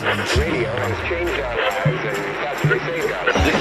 This 0.00 0.08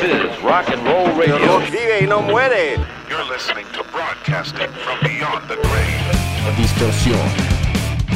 is 0.03 0.41
rock 0.41 0.69
and 0.69 0.81
roll 0.85 1.13
radio. 1.17 1.59
Vive 1.59 1.99
y 1.99 2.07
no 2.07 2.21
muere. 2.21 2.77
You're 3.09 3.25
listening 3.25 3.65
to 3.73 3.83
broadcasting 3.91 4.69
from 4.69 4.97
beyond 5.01 5.49
the 5.49 5.57
grave. 5.57 6.55
Distorsión, 6.55 7.19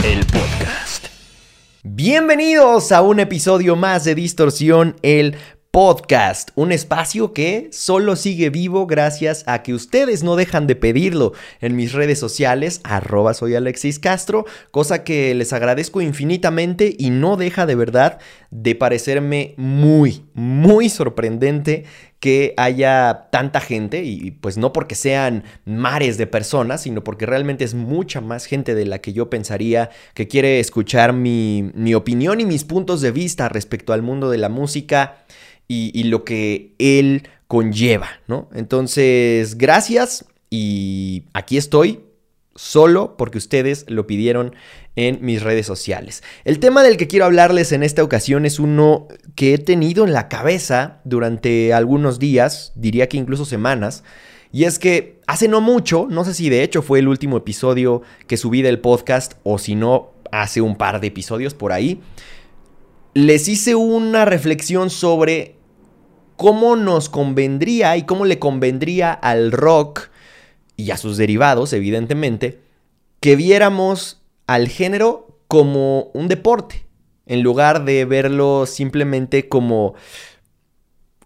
el 0.06 0.26
podcast. 0.28 1.08
Bienvenidos 1.84 2.94
a 2.94 3.02
un 3.02 3.20
episodio 3.20 3.76
más 3.76 4.06
de 4.06 4.16
Distorsión, 4.16 4.96
el 5.02 5.34
podcast, 5.34 5.63
un 6.56 6.72
espacio 6.72 7.34
que 7.34 7.70
solo 7.72 8.16
sigue 8.16 8.52
vivo 8.52 8.86
gracias 8.86 9.44
a 9.48 9.64
que 9.64 9.74
ustedes 9.74 10.22
no 10.22 10.36
dejan 10.36 10.68
de 10.68 10.76
pedirlo 10.76 11.34
en 11.62 11.76
mis 11.76 11.94
redes 11.94 12.20
sociales, 12.20 12.80
arroba 12.84 13.34
soy 13.34 13.56
Alexis 13.56 13.98
Castro, 13.98 14.46
cosa 14.70 15.04
que 15.04 15.34
les 15.34 15.52
agradezco 15.52 16.00
infinitamente 16.00 16.96
y 16.96 17.10
no 17.10 17.38
deja 17.38 17.66
de 17.66 17.74
verdad 17.74 18.20
de 18.52 18.76
parecerme 18.76 19.56
muy, 19.58 20.26
muy 20.36 20.90
sorprendente 20.90 21.86
que 22.20 22.54
haya 22.56 23.30
tanta 23.32 23.60
gente 23.60 24.04
y 24.04 24.30
pues 24.30 24.58
no 24.58 24.74
porque 24.74 24.94
sean 24.94 25.44
mares 25.66 26.20
de 26.20 26.28
personas, 26.28 26.84
sino 26.84 27.04
porque 27.04 27.26
realmente 27.26 27.66
es 27.66 27.74
mucha 27.74 28.22
más 28.22 28.46
gente 28.46 28.76
de 28.76 28.86
la 28.86 29.00
que 29.00 29.12
yo 29.12 29.32
pensaría 29.32 29.90
que 30.14 30.28
quiere 30.28 30.60
escuchar 30.60 31.14
mi, 31.14 31.72
mi 31.74 31.96
opinión 31.96 32.40
y 32.40 32.46
mis 32.46 32.64
puntos 32.64 33.02
de 33.02 33.12
vista 33.12 33.50
respecto 33.50 33.92
al 33.92 34.04
mundo 34.04 34.30
de 34.30 34.38
la 34.38 34.50
música 34.50 35.26
y, 35.68 36.04
lo 36.04 36.24
que 36.24 36.74
él 36.78 37.28
conlleva, 37.48 38.10
¿no? 38.28 38.50
Entonces, 38.54 39.58
gracias 39.58 40.26
y 40.50 41.24
aquí 41.34 41.58
estoy 41.58 42.02
solo 42.56 43.18
porque 43.18 43.40
ustedes 43.40 43.86
lo 43.88 44.06
pidieron 44.06 44.56
en 44.96 45.20
mis 45.22 45.42
redes 45.42 45.66
sociales. 45.66 46.24
El 46.46 46.60
tema 46.60 46.84
del 46.84 46.98
que 46.98 47.08
quiero 47.08 47.26
hablarles 47.26 47.72
en 47.72 47.82
esta 47.82 48.04
ocasión 48.04 48.46
es 48.46 48.60
uno 48.60 49.08
que 49.36 49.56
he 49.56 49.58
tenido 49.58 50.06
en 50.06 50.14
la 50.14 50.30
cabeza 50.30 51.02
durante 51.04 51.74
algunos 51.74 52.20
días, 52.20 52.72
diría 52.76 53.10
que 53.10 53.18
incluso 53.18 53.46
semanas, 53.46 54.04
y 54.52 54.66
es 54.66 54.78
que 54.78 55.20
hace 55.26 55.48
no 55.48 55.62
mucho, 55.62 56.08
no 56.10 56.24
sé 56.26 56.36
si 56.36 56.50
de 56.50 56.62
hecho 56.62 56.84
fue 56.84 57.00
el 57.00 57.08
último 57.08 57.38
episodio 57.38 58.04
que 58.28 58.38
subí 58.38 58.62
del 58.62 58.80
podcast 58.80 59.34
o 59.42 59.58
si 59.58 59.74
no, 59.74 60.12
hace 60.32 60.62
un 60.62 60.76
par 60.76 61.02
de 61.02 61.08
episodios 61.08 61.56
por 61.56 61.72
ahí, 61.72 62.02
les 63.16 63.48
hice 63.48 63.74
una 63.76 64.26
reflexión 64.26 64.90
sobre 64.90 65.56
cómo 66.44 66.76
nos 66.76 67.08
convendría 67.08 67.96
y 67.96 68.04
cómo 68.04 68.26
le 68.26 68.38
convendría 68.38 69.14
al 69.14 69.54
rock 69.54 70.10
y 70.76 70.92
a 70.92 70.98
sus 70.98 71.16
derivados, 71.16 71.72
evidentemente, 71.72 72.60
que 73.22 73.38
viéramos 73.38 74.22
al 74.46 74.68
género 74.68 75.40
como 75.48 76.12
un 76.14 76.28
deporte, 76.28 76.86
en 77.28 77.44
lugar 77.44 77.86
de 77.86 78.04
verlo 78.04 78.66
simplemente 78.66 79.48
como 79.48 79.94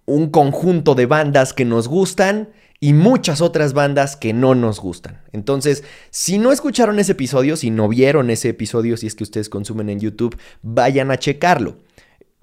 un 0.06 0.30
conjunto 0.30 0.94
de 0.94 1.08
bandas 1.08 1.52
que 1.52 1.66
nos 1.66 1.88
gustan 1.88 2.50
y 2.80 2.94
muchas 2.94 3.42
otras 3.42 3.74
bandas 3.74 4.18
que 4.18 4.34
no 4.34 4.54
nos 4.54 4.80
gustan. 4.80 5.24
Entonces, 5.32 5.84
si 6.12 6.38
no 6.38 6.52
escucharon 6.52 7.00
ese 7.00 7.14
episodio, 7.14 7.58
si 7.58 7.72
no 7.72 7.88
vieron 7.88 8.30
ese 8.30 8.50
episodio, 8.50 8.98
si 8.98 9.08
es 9.08 9.16
que 9.16 9.24
ustedes 9.24 9.50
consumen 9.50 9.90
en 9.90 10.00
YouTube, 10.00 10.38
vayan 10.62 11.10
a 11.10 11.18
checarlo 11.18 11.87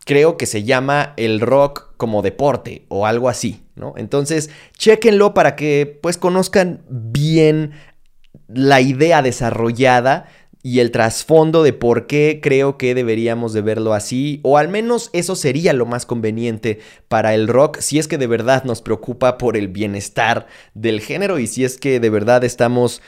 creo 0.05 0.36
que 0.36 0.47
se 0.47 0.64
llama 0.64 1.14
el 1.16 1.41
rock 1.41 1.94
como 1.97 2.22
deporte 2.22 2.84
o 2.88 3.06
algo 3.06 3.28
así, 3.28 3.62
¿no? 3.74 3.94
Entonces, 3.97 4.50
chéquenlo 4.77 5.34
para 5.34 5.56
que 5.56 5.98
pues 6.02 6.19
conozcan 6.19 6.83
bien 6.88 7.72
la 8.48 8.80
idea 8.80 9.22
desarrollada 9.22 10.27
y 10.66 10.80
el 10.80 10.91
trasfondo 10.92 11.62
de 11.62 11.74
por 11.74 12.06
qué 12.06 12.41
creo 12.42 12.78
que 12.78 12.94
deberíamos 12.94 13.52
de 13.52 13.61
verlo 13.61 13.92
así, 13.92 14.41
o 14.42 14.56
al 14.56 14.69
menos 14.69 15.11
eso 15.12 15.36
sería 15.36 15.74
lo 15.74 15.84
más 15.84 16.06
conveniente 16.06 16.80
para 17.08 17.34
el 17.34 17.48
rock, 17.48 17.80
si 17.80 17.98
es 17.98 18.08
que 18.08 18.16
de 18.16 18.27
verdad 18.27 18.64
nos 18.64 18.80
preocupa 18.80 19.36
por 19.36 19.58
el 19.58 19.68
bienestar 19.68 20.46
del 20.73 21.02
género 21.02 21.39
y 21.39 21.48
si 21.48 21.64
es 21.64 21.77
que 21.77 22.01
de 22.01 22.08
verdad 22.08 22.45
estamos 22.45 23.02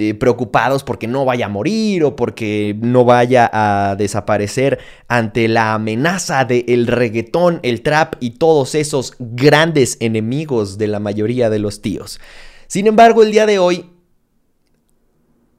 eh, 0.00 0.14
preocupados 0.14 0.84
porque 0.84 1.08
no 1.08 1.24
vaya 1.24 1.46
a 1.46 1.48
morir 1.48 2.04
o 2.04 2.14
porque 2.14 2.76
no 2.80 3.04
vaya 3.04 3.50
a 3.52 3.96
desaparecer 3.96 4.78
ante 5.08 5.48
la 5.48 5.74
amenaza 5.74 6.44
del 6.44 6.86
reggaetón, 6.86 7.58
el 7.64 7.82
trap 7.82 8.14
y 8.20 8.38
todos 8.38 8.76
esos 8.76 9.16
grandes 9.18 9.96
enemigos 9.98 10.78
de 10.78 10.86
la 10.86 11.00
mayoría 11.00 11.50
de 11.50 11.58
los 11.58 11.82
tíos. 11.82 12.20
Sin 12.68 12.86
embargo, 12.86 13.24
el 13.24 13.32
día 13.32 13.44
de 13.44 13.58
hoy 13.58 13.90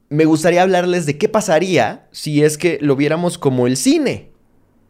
me 0.07 0.23
gustaría 0.23 0.61
hablarles 0.61 1.05
de 1.05 1.17
qué 1.17 1.27
pasaría 1.27 2.07
si 2.13 2.41
es 2.41 2.57
que 2.57 2.77
lo 2.79 2.95
viéramos 2.95 3.37
como 3.37 3.67
el 3.67 3.75
cine. 3.75 4.31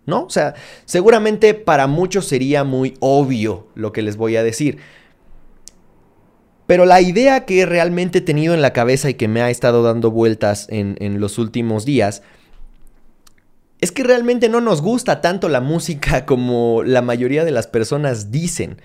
¿No? 0.06 0.26
O 0.26 0.30
sea, 0.30 0.54
seguramente 0.86 1.56
para 1.56 1.88
muchos 1.88 2.28
sería 2.28 2.64
muy 2.64 2.94
obvio 3.00 3.70
lo 3.74 3.94
que 3.94 4.04
les 4.04 4.16
voy 4.16 4.36
a 4.36 4.44
decir. 4.44 4.78
Pero 6.70 6.86
la 6.86 7.02
idea 7.02 7.46
que 7.46 7.66
realmente 7.66 8.20
he 8.20 8.22
tenido 8.22 8.54
en 8.54 8.62
la 8.62 8.74
cabeza 8.74 9.10
y 9.10 9.16
que 9.16 9.28
me 9.28 9.42
ha 9.42 9.50
estado 9.50 9.82
dando 9.82 10.12
vueltas 10.12 10.68
en, 10.70 11.20
los 11.20 11.40
últimos 11.40 11.84
días 11.84 12.22
es 13.82 13.92
que 13.92 14.04
realmente 14.04 14.50
no 14.50 14.62
nos 14.62 14.84
gusta 14.84 15.20
tanto 15.20 15.50
la 15.50 15.62
música 15.62 16.26
como 16.28 16.84
la 16.84 17.02
mayoría 17.02 17.44
de 17.44 17.50
las 17.50 17.66
personas 17.66 18.30
dicen. 18.30 18.80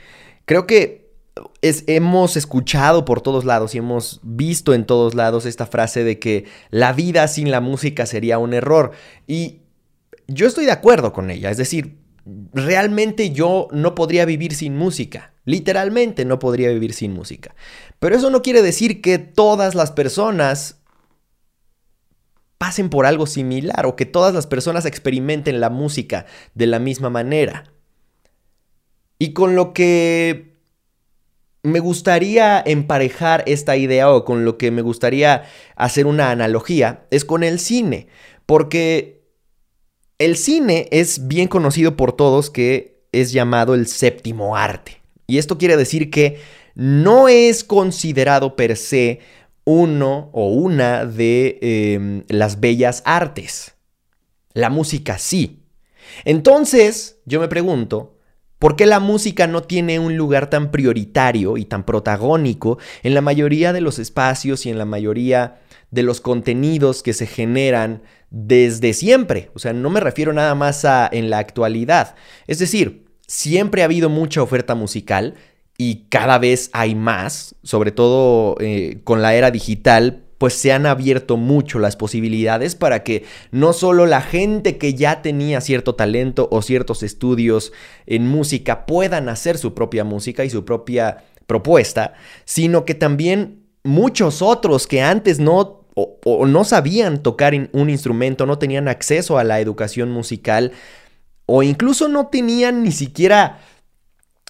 Creo 0.47 0.67
que 0.67 1.11
hemos 1.61 2.39
escuchado 2.39 3.05
por 3.05 3.21
todos 3.21 3.45
lados 3.45 3.75
y 3.75 3.79
hemos 3.79 4.19
visto 4.23 4.73
en 4.73 4.87
todos 4.87 5.15
lados 5.15 5.45
esta 5.45 5.67
frase 5.67 6.05
de 6.05 6.19
que 6.19 6.47
la 6.71 6.95
vida 6.95 7.29
sin 7.29 7.51
la 7.51 7.61
música 7.61 8.07
sería 8.07 8.39
un 8.39 8.55
error. 8.55 8.93
Y 9.27 9.61
yo 10.27 10.47
estoy 10.47 10.65
de 10.65 10.73
acuerdo 10.73 11.13
con 11.13 11.31
ella. 11.31 11.51
Es 11.51 11.59
decir, 11.59 11.99
realmente 12.55 13.33
yo 13.33 13.69
no 13.73 13.95
podría 13.95 14.25
vivir 14.25 14.55
sin 14.55 14.75
música. 14.75 15.34
Literalmente 15.45 16.25
no 16.25 16.39
podría 16.39 16.71
vivir 16.71 16.95
sin 16.95 17.13
música. 17.13 17.55
Pero 17.99 18.17
eso 18.17 18.31
no 18.31 18.43
quiere 18.43 18.63
decir 18.63 19.01
que 19.03 19.19
todas 19.19 19.75
las 19.75 19.93
personas 19.93 20.81
pasen 22.59 22.89
por 22.89 23.05
algo 23.05 23.27
similar 23.27 23.85
o 23.85 23.97
que 23.97 24.07
todas 24.07 24.35
las 24.35 24.47
personas 24.47 24.87
experimenten 24.87 25.61
la 25.61 25.71
música 25.71 26.25
de 26.55 26.67
la 26.67 26.79
misma 26.79 27.11
manera. 27.11 27.65
Y 29.19 29.33
con 29.33 29.55
lo 29.55 29.75
que 29.75 30.55
me 31.63 31.81
gustaría 31.81 32.63
emparejar 32.65 33.43
esta 33.47 33.77
idea 33.77 34.11
o 34.11 34.25
con 34.25 34.45
lo 34.45 34.59
que 34.59 34.71
me 34.71 34.83
gustaría 34.83 35.45
hacer 35.77 36.07
una 36.07 36.31
analogía 36.31 37.07
es 37.11 37.25
con 37.25 37.43
el 37.43 37.59
cine, 37.59 38.07
porque 38.47 39.25
el 40.19 40.37
cine 40.37 40.89
es 40.91 41.27
bien 41.27 41.49
conocido 41.49 41.97
por 41.97 42.13
todos 42.13 42.51
que 42.51 43.07
es 43.13 43.33
llamado 43.33 43.75
el 43.75 43.87
séptimo 43.87 44.57
arte. 44.57 45.04
Y 45.27 45.39
esto 45.39 45.59
quiere 45.59 45.77
decir 45.77 46.11
que 46.11 46.41
no 46.75 47.29
es 47.29 47.65
considerado 47.65 48.57
per 48.57 48.77
se 48.77 49.21
uno 49.65 50.31
o 50.33 50.49
una 50.49 51.07
de 51.07 51.59
em, 51.63 52.25
las 52.29 52.61
bellas 52.61 53.03
artes. 53.07 53.75
La 54.53 54.71
música 54.71 55.19
sí. 55.19 55.65
Entonces, 56.25 57.21
yo 57.25 57.41
me 57.41 57.49
pregunto, 57.49 58.19
¿por 58.59 58.77
qué 58.77 58.87
la 58.87 59.01
música 59.01 59.47
no 59.47 59.63
tiene 59.63 59.99
un 59.99 60.17
lugar 60.17 60.51
tan 60.51 60.71
prioritario 60.71 61.57
y 61.57 61.65
tan 61.65 61.85
protagónico 61.85 62.79
en 63.03 63.15
la 63.15 63.21
mayoría 63.21 63.73
de 63.73 63.81
los 63.81 63.99
espacios 63.99 64.67
y 64.67 64.71
en 64.71 64.79
la 64.79 64.85
mayoría 64.85 65.61
de 65.91 66.03
los 66.03 66.21
contenidos 66.21 67.03
que 67.03 67.15
se 67.15 67.27
generan 67.27 68.03
desde 68.31 68.93
siempre? 68.93 69.51
O 69.55 69.59
sea, 69.59 69.73
no 69.73 69.91
me 69.91 70.01
refiero 70.01 70.33
nada 70.33 70.55
más 70.55 70.85
a 70.85 71.09
en 71.11 71.31
la 71.31 71.39
actualidad. 71.39 72.15
Es 72.47 72.59
decir, 72.59 73.04
siempre 73.27 73.83
ha 73.83 73.87
habido 73.87 74.09
mucha 74.09 74.43
oferta 74.43 74.75
musical 74.75 75.35
y 75.77 76.07
cada 76.09 76.39
vez 76.39 76.71
hay 76.73 76.95
más, 76.95 77.57
sobre 77.63 77.93
todo 77.93 78.57
eh, 78.61 79.01
con 79.05 79.23
la 79.23 79.35
era 79.35 79.51
digital, 79.51 80.23
pues 80.39 80.55
se 80.55 80.73
han 80.73 80.87
abierto 80.87 81.37
mucho 81.37 81.79
las 81.79 81.97
posibilidades 81.97 82.75
para 82.75 83.03
que 83.03 83.25
no 83.51 83.73
solo 83.73 84.07
la 84.07 84.21
gente 84.21 84.79
que 84.79 84.95
ya 84.95 85.23
tenía 85.23 85.61
cierto 85.61 85.95
talento 85.95 86.49
o 86.51 86.61
ciertos 86.63 87.03
estudios 87.03 87.73
en 88.07 88.27
música 88.29 88.87
puedan 88.87 89.29
hacer 89.29 89.59
su 89.59 89.75
propia 89.75 90.05
música 90.05 90.45
y 90.45 90.51
su 90.51 90.65
propia 90.65 91.25
propuesta, 91.47 92.15
sino 92.45 92.85
que 92.85 92.95
también 92.95 93.65
muchos 93.85 94.43
otros 94.43 94.87
que 94.87 95.03
antes 95.03 95.39
no 95.39 95.85
o 95.97 96.47
no 96.47 96.65
sabían 96.65 97.23
tocar 97.23 97.55
un 97.73 97.89
instrumento, 97.89 98.47
no 98.47 98.59
tenían 98.59 98.89
acceso 98.89 99.39
a 99.39 99.45
la 99.45 99.61
educación 99.61 100.11
musical, 100.11 100.73
o 101.47 101.63
incluso 101.63 102.09
no 102.09 102.29
tenían 102.29 102.83
ni 102.83 102.93
siquiera 102.93 103.61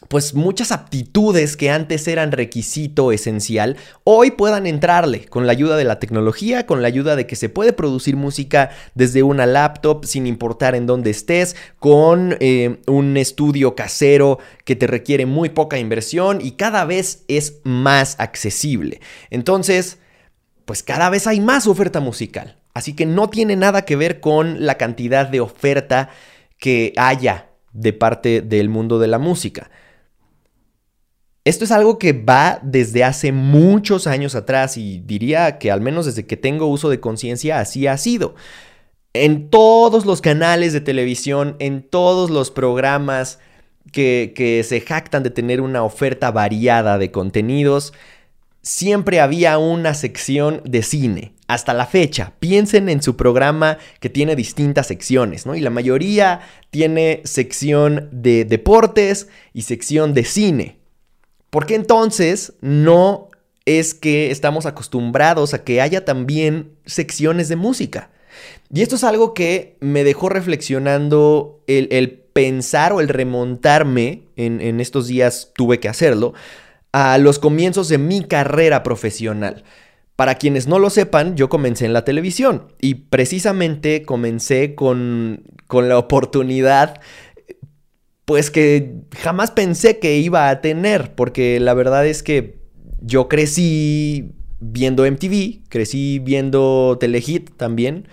pues 0.09 0.35
muchas 0.35 0.73
aptitudes 0.73 1.57
que 1.57 1.71
antes 1.71 2.07
eran 2.09 2.33
requisito 2.33 3.13
esencial, 3.13 3.77
hoy 4.05 4.31
puedan 4.33 4.67
entrarle 4.67 5.25
con 5.27 5.47
la 5.47 5.53
ayuda 5.53 5.77
de 5.77 5.85
la 5.85 5.99
tecnología, 5.99 6.67
con 6.67 6.83
la 6.83 6.89
ayuda 6.89 7.17
de 7.17 7.27
que 7.27 7.37
se 7.37 7.49
puede 7.49 7.73
producir 7.73 8.17
música 8.17 8.71
desde 8.95 9.23
una 9.23 9.47
laptop 9.47 10.05
sin 10.05 10.27
importar 10.27 10.75
en 10.75 10.87
dónde 10.87 11.11
estés, 11.11 11.57
con 11.79 12.37
eh, 12.41 12.81
un 12.87 13.17
estudio 13.17 13.75
casero 13.75 14.39
que 14.65 14.77
te 14.77 14.87
requiere 14.87 15.27
muy 15.27 15.49
poca 15.49 15.79
inversión 15.79 16.41
y 16.41 16.53
cada 16.53 16.85
vez 16.85 17.25
es 17.29 17.61
más 17.65 18.17
accesible. 18.19 19.01
Entonces, 19.31 19.99
pues 20.65 20.83
cada 20.83 21.11
vez 21.11 21.27
hay 21.27 21.41
más 21.41 21.67
oferta 21.67 22.01
musical. 22.01 22.59
Así 22.75 22.95
que 22.95 23.07
no 23.07 23.31
tiene 23.31 23.55
nada 23.55 23.85
que 23.85 23.95
ver 23.95 24.21
con 24.21 24.67
la 24.67 24.75
cantidad 24.77 25.29
de 25.29 25.41
oferta 25.41 26.11
que 26.65 26.95
haya 26.97 27.51
de 27.75 27.93
parte 27.93 28.41
del 28.41 28.71
mundo 28.71 28.99
de 28.99 29.07
la 29.07 29.19
música. 29.19 29.71
Esto 31.45 31.67
es 31.67 31.71
algo 31.71 31.99
que 31.99 32.15
va 32.15 32.59
desde 32.63 33.05
hace 33.05 33.33
muchos 33.33 34.07
años 34.07 34.35
atrás 34.35 34.79
y 34.79 35.01
diría 35.01 35.59
que 35.59 35.71
al 35.71 35.83
menos 35.83 36.07
desde 36.07 36.25
que 36.25 36.39
tengo 36.39 36.65
uso 36.65 36.89
de 36.89 37.01
conciencia 37.01 37.61
así 37.61 37.87
ha 37.87 37.99
sido. 37.99 38.35
En 39.13 39.51
todos 39.51 40.07
los 40.07 40.23
canales 40.23 40.73
de 40.73 40.81
televisión, 40.81 41.57
en 41.59 41.83
todos 41.83 42.31
los 42.31 42.51
programas 42.51 43.41
que, 43.93 44.33
que 44.35 44.63
se 44.63 44.81
jactan 44.81 45.23
de 45.23 45.29
tener 45.29 45.61
una 45.61 45.85
oferta 45.85 46.31
variada 46.31 46.97
de 46.97 47.11
contenidos, 47.11 47.93
siempre 48.63 49.21
había 49.21 49.59
una 49.59 49.93
sección 49.93 50.63
de 50.65 50.83
cine. 50.83 51.34
Hasta 51.47 51.75
la 51.75 51.87
fecha, 51.87 52.33
piensen 52.41 52.89
en 52.89 53.03
su 53.03 53.17
programa 53.17 53.77
que 54.01 54.09
tiene 54.09 54.35
distintas 54.35 54.87
secciones, 54.87 55.45
¿no? 55.45 55.55
Y 55.55 55.61
la 55.61 55.71
mayoría 55.71 56.41
tiene 56.71 57.21
sección 57.25 58.09
de 58.13 58.47
deportes 58.47 59.29
y 59.53 59.63
sección 59.63 60.15
de 60.15 60.25
cine. 60.25 60.79
¿Por 61.51 61.67
qué 61.67 61.75
entonces 61.75 62.55
no 62.63 63.29
es 63.67 63.95
que 63.95 64.31
estamos 64.31 64.65
acostumbrados 64.65 65.53
a 65.55 65.65
que 65.65 65.83
haya 65.83 66.05
también 66.05 66.73
secciones 66.87 67.49
de 67.49 67.57
música? 67.57 68.11
Y 68.73 68.83
esto 68.83 68.97
es 68.97 69.05
algo 69.05 69.35
que 69.35 69.77
me 69.81 70.03
dejó 70.03 70.31
reflexionando 70.31 71.63
el, 71.67 72.23
pensar 72.33 72.93
o 72.93 73.01
el 73.01 73.09
remontarme, 73.09 74.25
en, 74.35 74.61
en 74.61 74.81
estos 74.81 75.07
días 75.07 75.53
tuve 75.55 75.79
que 75.79 75.89
hacerlo, 75.89 76.35
a 76.91 77.19
los 77.19 77.39
comienzos 77.39 77.89
de 77.89 77.99
mi 77.99 78.25
carrera 78.25 78.83
profesional. 78.83 79.63
Para 80.17 80.37
quienes 80.37 80.69
no 80.69 80.79
lo 80.79 80.91
sepan, 80.91 81.37
yo 81.37 81.49
comencé 81.49 81.87
en 81.87 81.93
la 81.93 82.05
televisión 82.05 82.69
y 82.81 82.95
precisamente 82.95 84.05
comencé 84.05 84.75
con, 84.75 85.43
con 85.67 85.89
la 85.89 85.99
oportunidad 85.99 87.01
pues 88.25 88.51
que 88.51 88.95
jamás 89.19 89.51
pensé 89.51 89.99
que 89.99 90.19
iba 90.19 90.49
a 90.49 90.61
tener, 90.61 91.15
porque 91.15 91.61
la 91.61 91.75
verdad 91.75 92.07
es 92.07 92.23
que 92.23 92.59
yo 93.01 93.29
crecí 93.29 94.33
viendo 94.61 95.05
MTV, 95.05 95.69
crecí 95.69 96.21
viendo 96.21 96.97
Telehit 96.99 97.51
también, 97.57 98.09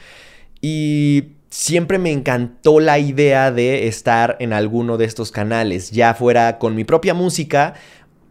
y 0.61 1.37
siempre 1.49 1.97
me 1.97 2.11
encantó 2.11 2.79
la 2.79 2.99
idea 2.99 3.51
de 3.51 3.87
estar 3.87 4.35
en 4.39 4.51
alguno 4.51 4.97
de 4.97 5.05
estos 5.05 5.31
canales, 5.31 5.91
ya 5.91 6.13
fuera 6.13 6.59
con 6.59 6.75
mi 6.75 6.83
propia 6.83 7.13
música 7.13 7.75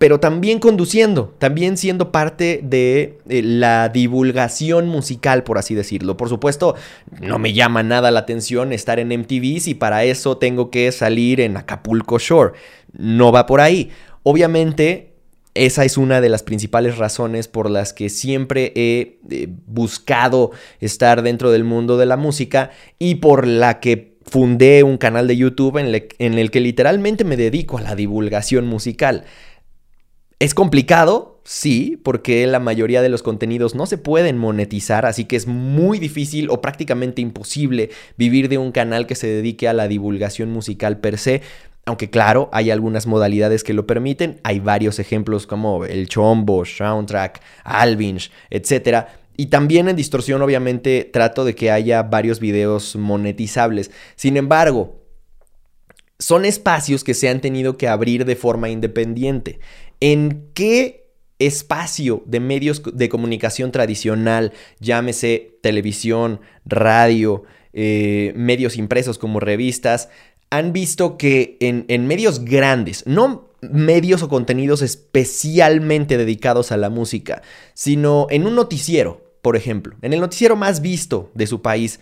pero 0.00 0.18
también 0.18 0.60
conduciendo, 0.60 1.34
también 1.38 1.76
siendo 1.76 2.10
parte 2.10 2.60
de 2.62 3.18
eh, 3.28 3.42
la 3.42 3.90
divulgación 3.90 4.88
musical, 4.88 5.42
por 5.42 5.58
así 5.58 5.74
decirlo. 5.74 6.16
Por 6.16 6.30
supuesto, 6.30 6.74
no 7.20 7.38
me 7.38 7.52
llama 7.52 7.82
nada 7.82 8.10
la 8.10 8.20
atención 8.20 8.72
estar 8.72 8.98
en 8.98 9.08
MTV 9.08 9.60
si 9.60 9.74
para 9.74 10.04
eso 10.04 10.38
tengo 10.38 10.70
que 10.70 10.90
salir 10.90 11.42
en 11.42 11.58
Acapulco 11.58 12.18
Shore. 12.18 12.54
No 12.96 13.30
va 13.30 13.44
por 13.44 13.60
ahí. 13.60 13.90
Obviamente, 14.22 15.12
esa 15.52 15.84
es 15.84 15.98
una 15.98 16.22
de 16.22 16.30
las 16.30 16.42
principales 16.42 16.96
razones 16.96 17.46
por 17.46 17.68
las 17.68 17.92
que 17.92 18.08
siempre 18.08 18.72
he 18.74 19.18
eh, 19.28 19.48
buscado 19.66 20.52
estar 20.80 21.20
dentro 21.20 21.50
del 21.50 21.64
mundo 21.64 21.98
de 21.98 22.06
la 22.06 22.16
música 22.16 22.70
y 22.98 23.16
por 23.16 23.46
la 23.46 23.80
que 23.80 24.16
fundé 24.24 24.82
un 24.82 24.96
canal 24.96 25.26
de 25.26 25.36
YouTube 25.36 25.76
en 25.76 26.38
el 26.38 26.50
que 26.50 26.60
literalmente 26.60 27.24
me 27.24 27.36
dedico 27.36 27.76
a 27.76 27.82
la 27.82 27.94
divulgación 27.94 28.66
musical. 28.66 29.24
Es 30.40 30.54
complicado, 30.54 31.38
sí, 31.44 32.00
porque 32.02 32.46
la 32.46 32.60
mayoría 32.60 33.02
de 33.02 33.10
los 33.10 33.22
contenidos 33.22 33.74
no 33.74 33.84
se 33.84 33.98
pueden 33.98 34.38
monetizar, 34.38 35.04
así 35.04 35.26
que 35.26 35.36
es 35.36 35.46
muy 35.46 35.98
difícil 35.98 36.48
o 36.48 36.62
prácticamente 36.62 37.20
imposible 37.20 37.90
vivir 38.16 38.48
de 38.48 38.56
un 38.56 38.72
canal 38.72 39.06
que 39.06 39.16
se 39.16 39.26
dedique 39.26 39.68
a 39.68 39.74
la 39.74 39.86
divulgación 39.86 40.50
musical 40.50 40.98
per 40.98 41.18
se. 41.18 41.42
Aunque 41.84 42.08
claro, 42.08 42.48
hay 42.54 42.70
algunas 42.70 43.06
modalidades 43.06 43.62
que 43.64 43.74
lo 43.74 43.86
permiten, 43.86 44.40
hay 44.42 44.60
varios 44.60 44.98
ejemplos 44.98 45.46
como 45.46 45.84
el 45.84 46.08
Chombo, 46.08 46.64
Soundtrack, 46.64 47.42
Alvinch, 47.64 48.30
etc. 48.48 49.08
Y 49.36 49.46
también 49.46 49.90
en 49.90 49.96
distorsión 49.96 50.40
obviamente 50.40 51.04
trato 51.12 51.44
de 51.44 51.54
que 51.54 51.70
haya 51.70 52.02
varios 52.02 52.40
videos 52.40 52.96
monetizables. 52.96 53.90
Sin 54.16 54.38
embargo, 54.38 55.00
son 56.18 56.46
espacios 56.46 57.04
que 57.04 57.12
se 57.14 57.28
han 57.28 57.40
tenido 57.40 57.76
que 57.76 57.88
abrir 57.88 58.24
de 58.24 58.36
forma 58.36 58.70
independiente. 58.70 59.58
¿En 60.00 60.50
qué 60.54 61.00
espacio 61.40 62.22
de 62.26 62.38
medios 62.38 62.82
de 62.92 63.08
comunicación 63.08 63.72
tradicional, 63.72 64.52
llámese 64.78 65.58
televisión, 65.62 66.40
radio, 66.64 67.44
eh, 67.72 68.32
medios 68.36 68.76
impresos 68.76 69.18
como 69.18 69.40
revistas, 69.40 70.10
han 70.50 70.72
visto 70.72 71.16
que 71.16 71.56
en, 71.60 72.06
medios 72.06 72.44
grandes, 72.44 73.06
no 73.06 73.48
medios 73.62 74.22
o 74.22 74.28
contenidos 74.28 74.82
especialmente 74.82 76.16
dedicados 76.16 76.72
a 76.72 76.76
la 76.76 76.90
música, 76.90 77.42
sino 77.74 78.26
en 78.30 78.46
un 78.46 78.54
noticiero, 78.54 79.34
por 79.42 79.56
ejemplo, 79.56 79.96
en 80.02 80.12
el 80.12 80.20
noticiero 80.20 80.56
más 80.56 80.82
visto 80.82 81.30
de 81.34 81.46
su 81.46 81.62
país, 81.62 82.00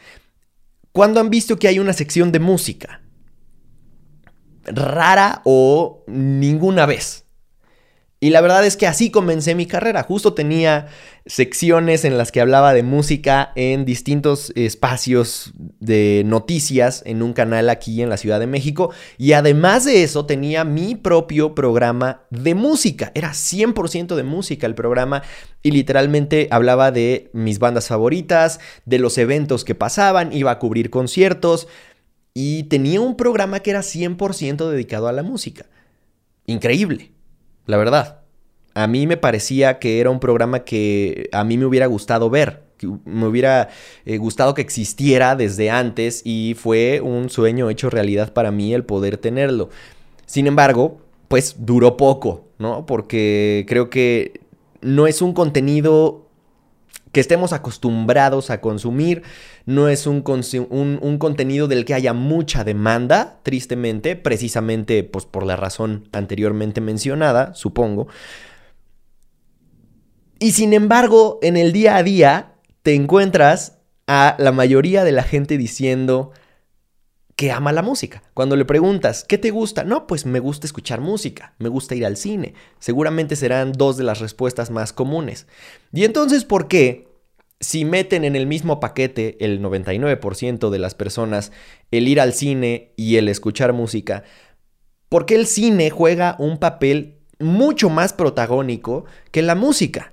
¿cuándo 0.92 1.20
han 1.20 1.30
visto 1.30 1.58
que 1.58 1.68
hay 1.68 1.78
una 1.78 1.92
sección 1.92 2.32
de 2.32 2.40
música? 2.40 3.02
Rara 4.64 5.42
o 5.44 6.04
ninguna 6.06 6.86
vez. 6.86 7.27
Y 8.20 8.30
la 8.30 8.40
verdad 8.40 8.66
es 8.66 8.76
que 8.76 8.88
así 8.88 9.10
comencé 9.10 9.54
mi 9.54 9.66
carrera. 9.66 10.02
Justo 10.02 10.34
tenía 10.34 10.88
secciones 11.24 12.04
en 12.04 12.18
las 12.18 12.32
que 12.32 12.40
hablaba 12.40 12.74
de 12.74 12.82
música 12.82 13.52
en 13.54 13.84
distintos 13.84 14.52
espacios 14.56 15.52
de 15.78 16.24
noticias 16.26 17.04
en 17.06 17.22
un 17.22 17.32
canal 17.32 17.70
aquí 17.70 18.02
en 18.02 18.08
la 18.08 18.16
Ciudad 18.16 18.40
de 18.40 18.48
México. 18.48 18.90
Y 19.18 19.34
además 19.34 19.84
de 19.84 20.02
eso 20.02 20.26
tenía 20.26 20.64
mi 20.64 20.96
propio 20.96 21.54
programa 21.54 22.22
de 22.30 22.56
música. 22.56 23.12
Era 23.14 23.30
100% 23.30 24.16
de 24.16 24.24
música 24.24 24.66
el 24.66 24.74
programa 24.74 25.22
y 25.62 25.70
literalmente 25.70 26.48
hablaba 26.50 26.90
de 26.90 27.30
mis 27.32 27.60
bandas 27.60 27.86
favoritas, 27.86 28.58
de 28.84 28.98
los 28.98 29.16
eventos 29.16 29.64
que 29.64 29.76
pasaban, 29.76 30.32
iba 30.32 30.50
a 30.50 30.58
cubrir 30.58 30.90
conciertos 30.90 31.68
y 32.34 32.64
tenía 32.64 33.00
un 33.00 33.16
programa 33.16 33.60
que 33.60 33.70
era 33.70 33.80
100% 33.80 34.70
dedicado 34.70 35.06
a 35.06 35.12
la 35.12 35.22
música. 35.22 35.66
Increíble 36.46 37.12
la 37.68 37.76
verdad. 37.76 38.22
A 38.74 38.86
mí 38.88 39.06
me 39.06 39.16
parecía 39.16 39.78
que 39.78 40.00
era 40.00 40.10
un 40.10 40.20
programa 40.20 40.64
que 40.64 41.28
a 41.32 41.44
mí 41.44 41.58
me 41.58 41.66
hubiera 41.66 41.86
gustado 41.86 42.30
ver, 42.30 42.64
que 42.78 42.88
me 43.04 43.26
hubiera 43.26 43.68
eh, 44.04 44.16
gustado 44.16 44.54
que 44.54 44.62
existiera 44.62 45.36
desde 45.36 45.70
antes 45.70 46.22
y 46.24 46.56
fue 46.58 47.00
un 47.00 47.28
sueño 47.28 47.70
hecho 47.70 47.90
realidad 47.90 48.32
para 48.32 48.50
mí 48.50 48.72
el 48.72 48.84
poder 48.84 49.18
tenerlo. 49.18 49.68
Sin 50.26 50.46
embargo, 50.46 51.00
pues 51.28 51.56
duró 51.58 51.96
poco, 51.96 52.46
¿no? 52.58 52.86
Porque 52.86 53.66
creo 53.68 53.90
que 53.90 54.40
no 54.80 55.06
es 55.06 55.20
un 55.20 55.34
contenido 55.34 56.27
que 57.12 57.20
estemos 57.20 57.52
acostumbrados 57.52 58.50
a 58.50 58.60
consumir. 58.60 59.22
No 59.66 59.88
es 59.88 60.06
un, 60.06 60.24
un, 60.70 61.18
contenido 61.18 61.68
del 61.68 61.84
que 61.84 61.94
haya 61.94 62.12
mucha 62.12 62.64
demanda, 62.64 63.40
tristemente, 63.42 64.16
precisamente 64.16 65.04
pues, 65.04 65.24
por 65.24 65.46
la 65.46 65.56
razón 65.56 66.08
anteriormente 66.12 66.80
mencionada, 66.80 67.54
supongo. 67.54 68.08
Y 70.38 70.52
sin 70.52 70.72
embargo, 70.72 71.38
en 71.42 71.56
el 71.56 71.72
día 71.72 71.96
a 71.96 72.02
día 72.02 72.52
te 72.82 72.94
encuentras 72.94 73.78
a 74.06 74.36
la 74.38 74.52
mayoría 74.52 75.04
de 75.04 75.12
la 75.12 75.22
gente 75.22 75.58
diciendo, 75.58 76.32
que 77.38 77.52
ama 77.52 77.70
la 77.70 77.82
música. 77.82 78.24
Cuando 78.34 78.56
le 78.56 78.64
preguntas, 78.64 79.22
¿qué 79.22 79.38
te 79.38 79.52
gusta? 79.52 79.84
No, 79.84 80.08
pues 80.08 80.26
me 80.26 80.40
gusta 80.40 80.66
escuchar 80.66 81.00
música, 81.00 81.54
me 81.60 81.68
gusta 81.68 81.94
ir 81.94 82.04
al 82.04 82.16
cine. 82.16 82.54
Seguramente 82.80 83.36
serán 83.36 83.70
dos 83.70 83.96
de 83.96 84.02
las 84.02 84.18
respuestas 84.18 84.72
más 84.72 84.92
comunes. 84.92 85.46
Y 85.92 86.02
entonces, 86.02 86.44
¿por 86.44 86.66
qué? 86.66 87.06
Si 87.60 87.84
meten 87.84 88.24
en 88.24 88.34
el 88.34 88.48
mismo 88.48 88.80
paquete 88.80 89.36
el 89.38 89.62
99% 89.62 90.68
de 90.68 90.78
las 90.80 90.96
personas 90.96 91.52
el 91.92 92.08
ir 92.08 92.20
al 92.20 92.32
cine 92.32 92.92
y 92.96 93.18
el 93.18 93.28
escuchar 93.28 93.72
música, 93.72 94.24
¿por 95.08 95.24
qué 95.24 95.36
el 95.36 95.46
cine 95.46 95.90
juega 95.90 96.34
un 96.40 96.58
papel 96.58 97.20
mucho 97.38 97.88
más 97.88 98.12
protagónico 98.12 99.04
que 99.30 99.42
la 99.42 99.54
música? 99.54 100.12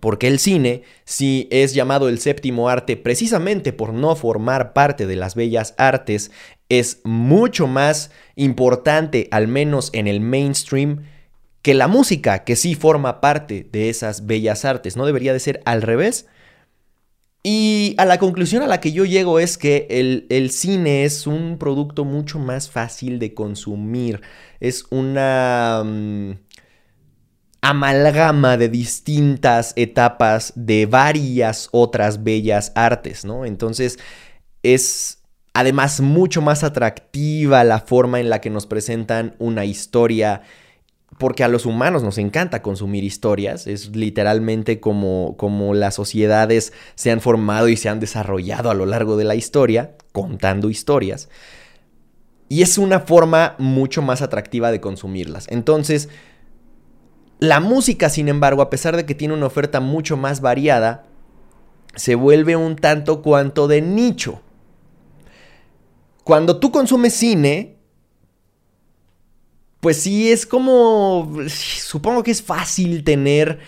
Porque 0.00 0.28
el 0.28 0.38
cine, 0.38 0.82
si 1.04 1.48
es 1.50 1.74
llamado 1.74 2.08
el 2.08 2.18
séptimo 2.18 2.68
arte 2.68 2.96
precisamente 2.96 3.72
por 3.72 3.92
no 3.92 4.14
formar 4.16 4.72
parte 4.72 5.06
de 5.06 5.16
las 5.16 5.34
bellas 5.34 5.74
artes, 5.78 6.30
es 6.68 7.00
mucho 7.04 7.66
más 7.66 8.10
importante, 8.34 9.28
al 9.30 9.48
menos 9.48 9.90
en 9.92 10.06
el 10.06 10.20
mainstream, 10.20 11.04
que 11.62 11.74
la 11.74 11.88
música, 11.88 12.44
que 12.44 12.56
sí 12.56 12.74
forma 12.74 13.20
parte 13.20 13.68
de 13.72 13.88
esas 13.88 14.26
bellas 14.26 14.64
artes. 14.64 14.96
¿No 14.96 15.06
debería 15.06 15.32
de 15.32 15.40
ser 15.40 15.62
al 15.64 15.82
revés? 15.82 16.26
Y 17.48 17.94
a 17.98 18.04
la 18.04 18.18
conclusión 18.18 18.64
a 18.64 18.66
la 18.66 18.80
que 18.80 18.90
yo 18.90 19.04
llego 19.04 19.38
es 19.38 19.56
que 19.56 19.86
el, 19.88 20.50
cine 20.50 21.04
es 21.04 21.28
un 21.28 21.58
producto 21.58 22.04
mucho 22.04 22.40
más 22.40 22.70
fácil 22.70 23.20
de 23.20 23.34
consumir. 23.34 24.20
Es 24.58 24.84
una... 24.90 25.84
Amalgama 27.68 28.56
de 28.56 28.68
distintas 28.68 29.72
etapas 29.76 30.52
de 30.56 30.86
varias 30.86 31.68
otras 31.72 32.22
bellas 32.22 32.72
artes, 32.74 33.24
¿no? 33.24 33.44
Entonces 33.44 33.98
es 34.62 35.22
Además, 35.58 36.02
mucho 36.02 36.42
más 36.42 36.64
atractiva 36.64 37.64
la 37.64 37.80
forma 37.80 38.20
en 38.20 38.28
la 38.28 38.42
que 38.42 38.50
nos 38.50 38.66
presentan 38.66 39.36
una 39.38 39.64
historia 39.64 40.42
porque 41.16 41.44
a 41.44 41.48
los 41.48 41.64
humanos 41.64 42.02
nos 42.02 42.18
encanta 42.18 42.60
consumir 42.60 43.04
historias, 43.04 43.66
es 43.66 43.96
literalmente 43.96 44.80
como, 44.80 45.34
como 45.38 45.72
las 45.72 45.94
sociedades 45.94 46.74
se 46.94 47.10
han 47.10 47.22
formado 47.22 47.70
y 47.70 47.78
se 47.78 47.88
han 47.88 48.00
desarrollado 48.00 48.70
a 48.70 48.74
lo 48.74 48.84
largo 48.84 49.16
de 49.16 49.24
la 49.24 49.34
historia, 49.34 49.96
contando 50.12 50.68
historias. 50.68 51.30
Y 52.50 52.60
es 52.60 52.76
una 52.76 53.00
forma 53.00 53.54
mucho 53.58 54.02
más 54.02 54.20
atractiva 54.20 54.70
de 54.70 54.82
consumirlas. 54.82 55.46
Entonces, 55.48 56.10
la 57.38 57.60
música, 57.60 58.08
sin 58.08 58.28
embargo, 58.28 58.62
a 58.62 58.70
pesar 58.70 58.96
de 58.96 59.04
que 59.06 59.14
tiene 59.14 59.34
una 59.34 59.46
oferta 59.46 59.80
mucho 59.80 60.16
más 60.16 60.40
variada, 60.40 61.06
se 61.94 62.14
vuelve 62.14 62.56
un 62.56 62.76
tanto 62.76 63.22
cuanto 63.22 63.68
de 63.68 63.82
nicho. 63.82 64.40
Cuando 66.24 66.58
tú 66.58 66.70
consumes 66.70 67.14
cine, 67.14 67.76
pues 69.80 69.98
sí, 69.98 70.32
es 70.32 70.46
como, 70.46 71.30
supongo 71.48 72.22
que 72.22 72.30
es 72.30 72.42
fácil 72.42 73.04
tener 73.04 73.60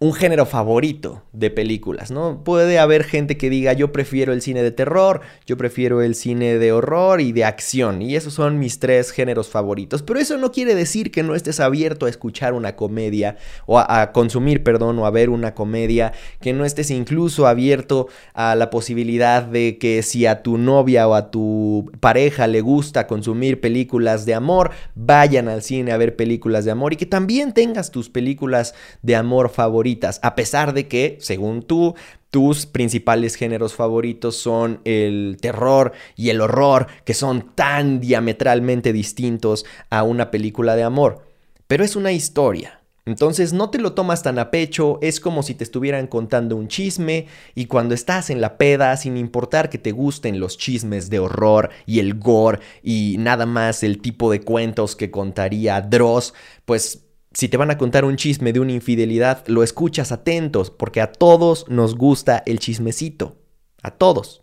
un 0.00 0.12
género 0.12 0.46
favorito 0.46 1.22
de 1.32 1.50
películas, 1.50 2.12
¿no? 2.12 2.44
Puede 2.44 2.78
haber 2.78 3.02
gente 3.02 3.36
que 3.36 3.50
diga 3.50 3.72
yo 3.72 3.90
prefiero 3.90 4.32
el 4.32 4.42
cine 4.42 4.62
de 4.62 4.70
terror, 4.70 5.22
yo 5.44 5.56
prefiero 5.56 6.02
el 6.02 6.14
cine 6.14 6.58
de 6.58 6.72
horror 6.72 7.20
y 7.20 7.32
de 7.32 7.44
acción, 7.44 8.00
y 8.00 8.14
esos 8.14 8.34
son 8.34 8.60
mis 8.60 8.78
tres 8.78 9.10
géneros 9.10 9.48
favoritos, 9.48 10.04
pero 10.04 10.20
eso 10.20 10.38
no 10.38 10.52
quiere 10.52 10.76
decir 10.76 11.10
que 11.10 11.24
no 11.24 11.34
estés 11.34 11.58
abierto 11.58 12.06
a 12.06 12.10
escuchar 12.10 12.52
una 12.52 12.76
comedia, 12.76 13.38
o 13.66 13.78
a, 13.80 14.12
consumir, 14.12 14.62
perdón, 14.62 14.98
o 15.00 15.06
a 15.06 15.10
ver 15.10 15.30
una 15.30 15.54
comedia, 15.54 16.12
que 16.40 16.52
no 16.52 16.64
estés 16.64 16.92
incluso 16.92 17.48
abierto 17.48 18.06
a 18.34 18.54
la 18.54 18.70
posibilidad 18.70 19.42
de 19.42 19.78
que 19.78 20.02
si 20.02 20.26
a 20.26 20.42
tu 20.42 20.58
novia 20.58 21.08
o 21.08 21.14
a 21.14 21.30
tu 21.32 21.90
pareja 21.98 22.46
le 22.46 22.60
gusta 22.60 23.08
consumir 23.08 23.60
películas 23.60 24.26
de 24.26 24.34
amor, 24.34 24.70
vayan 24.94 25.48
al 25.48 25.62
cine 25.62 25.90
a 25.90 25.96
ver 25.96 26.14
películas 26.14 26.64
de 26.64 26.70
amor 26.70 26.92
y 26.92 26.96
que 26.96 27.06
también 27.06 27.52
tengas 27.52 27.90
tus 27.90 28.08
películas 28.08 28.74
de 29.02 29.16
amor 29.16 29.48
favoritas 29.48 29.87
a 30.22 30.34
pesar 30.34 30.74
de 30.74 30.88
que, 30.88 31.18
según 31.20 31.62
tú, 31.62 31.94
tus 32.30 32.66
principales 32.66 33.36
géneros 33.36 33.74
favoritos 33.74 34.36
son 34.36 34.80
el 34.84 35.38
terror 35.40 35.92
y 36.16 36.30
el 36.30 36.40
horror, 36.40 36.86
que 37.04 37.14
son 37.14 37.54
tan 37.54 38.00
diametralmente 38.00 38.92
distintos 38.92 39.64
a 39.90 40.02
una 40.02 40.30
película 40.30 40.76
de 40.76 40.82
amor. 40.82 41.26
Pero 41.66 41.84
es 41.84 41.96
una 41.96 42.12
historia. 42.12 42.78
Entonces 43.08 43.54
no 43.54 43.70
te 43.70 43.78
lo 43.78 43.94
tomas 43.94 44.22
tan 44.22 44.38
a 44.38 44.50
pecho, 44.50 44.98
es 45.00 45.18
como 45.18 45.42
si 45.42 45.54
te 45.54 45.64
estuvieran 45.64 46.08
contando 46.08 46.56
un 46.56 46.68
chisme 46.68 47.26
y 47.54 47.64
cuando 47.64 47.94
estás 47.94 48.28
en 48.28 48.42
la 48.42 48.58
peda, 48.58 48.94
sin 48.98 49.16
importar 49.16 49.70
que 49.70 49.78
te 49.78 49.92
gusten 49.92 50.40
los 50.40 50.58
chismes 50.58 51.08
de 51.08 51.18
horror 51.18 51.70
y 51.86 52.00
el 52.00 52.18
gore 52.18 52.60
y 52.82 53.16
nada 53.18 53.46
más 53.46 53.82
el 53.82 54.02
tipo 54.02 54.30
de 54.30 54.42
cuentos 54.42 54.94
que 54.94 55.10
contaría 55.10 55.80
Dross, 55.80 56.34
pues 56.66 57.07
si 57.38 57.48
te 57.48 57.56
van 57.56 57.70
a 57.70 57.78
contar 57.78 58.04
un 58.04 58.16
chisme 58.16 58.52
de 58.52 58.58
una 58.58 58.72
infidelidad, 58.72 59.46
lo 59.46 59.62
escuchas 59.62 60.10
atentos, 60.10 60.72
porque 60.72 61.00
a 61.00 61.12
todos 61.12 61.66
nos 61.68 61.94
gusta 61.94 62.42
el 62.46 62.58
chismecito. 62.58 63.36
A 63.80 63.92
todos. 63.92 64.42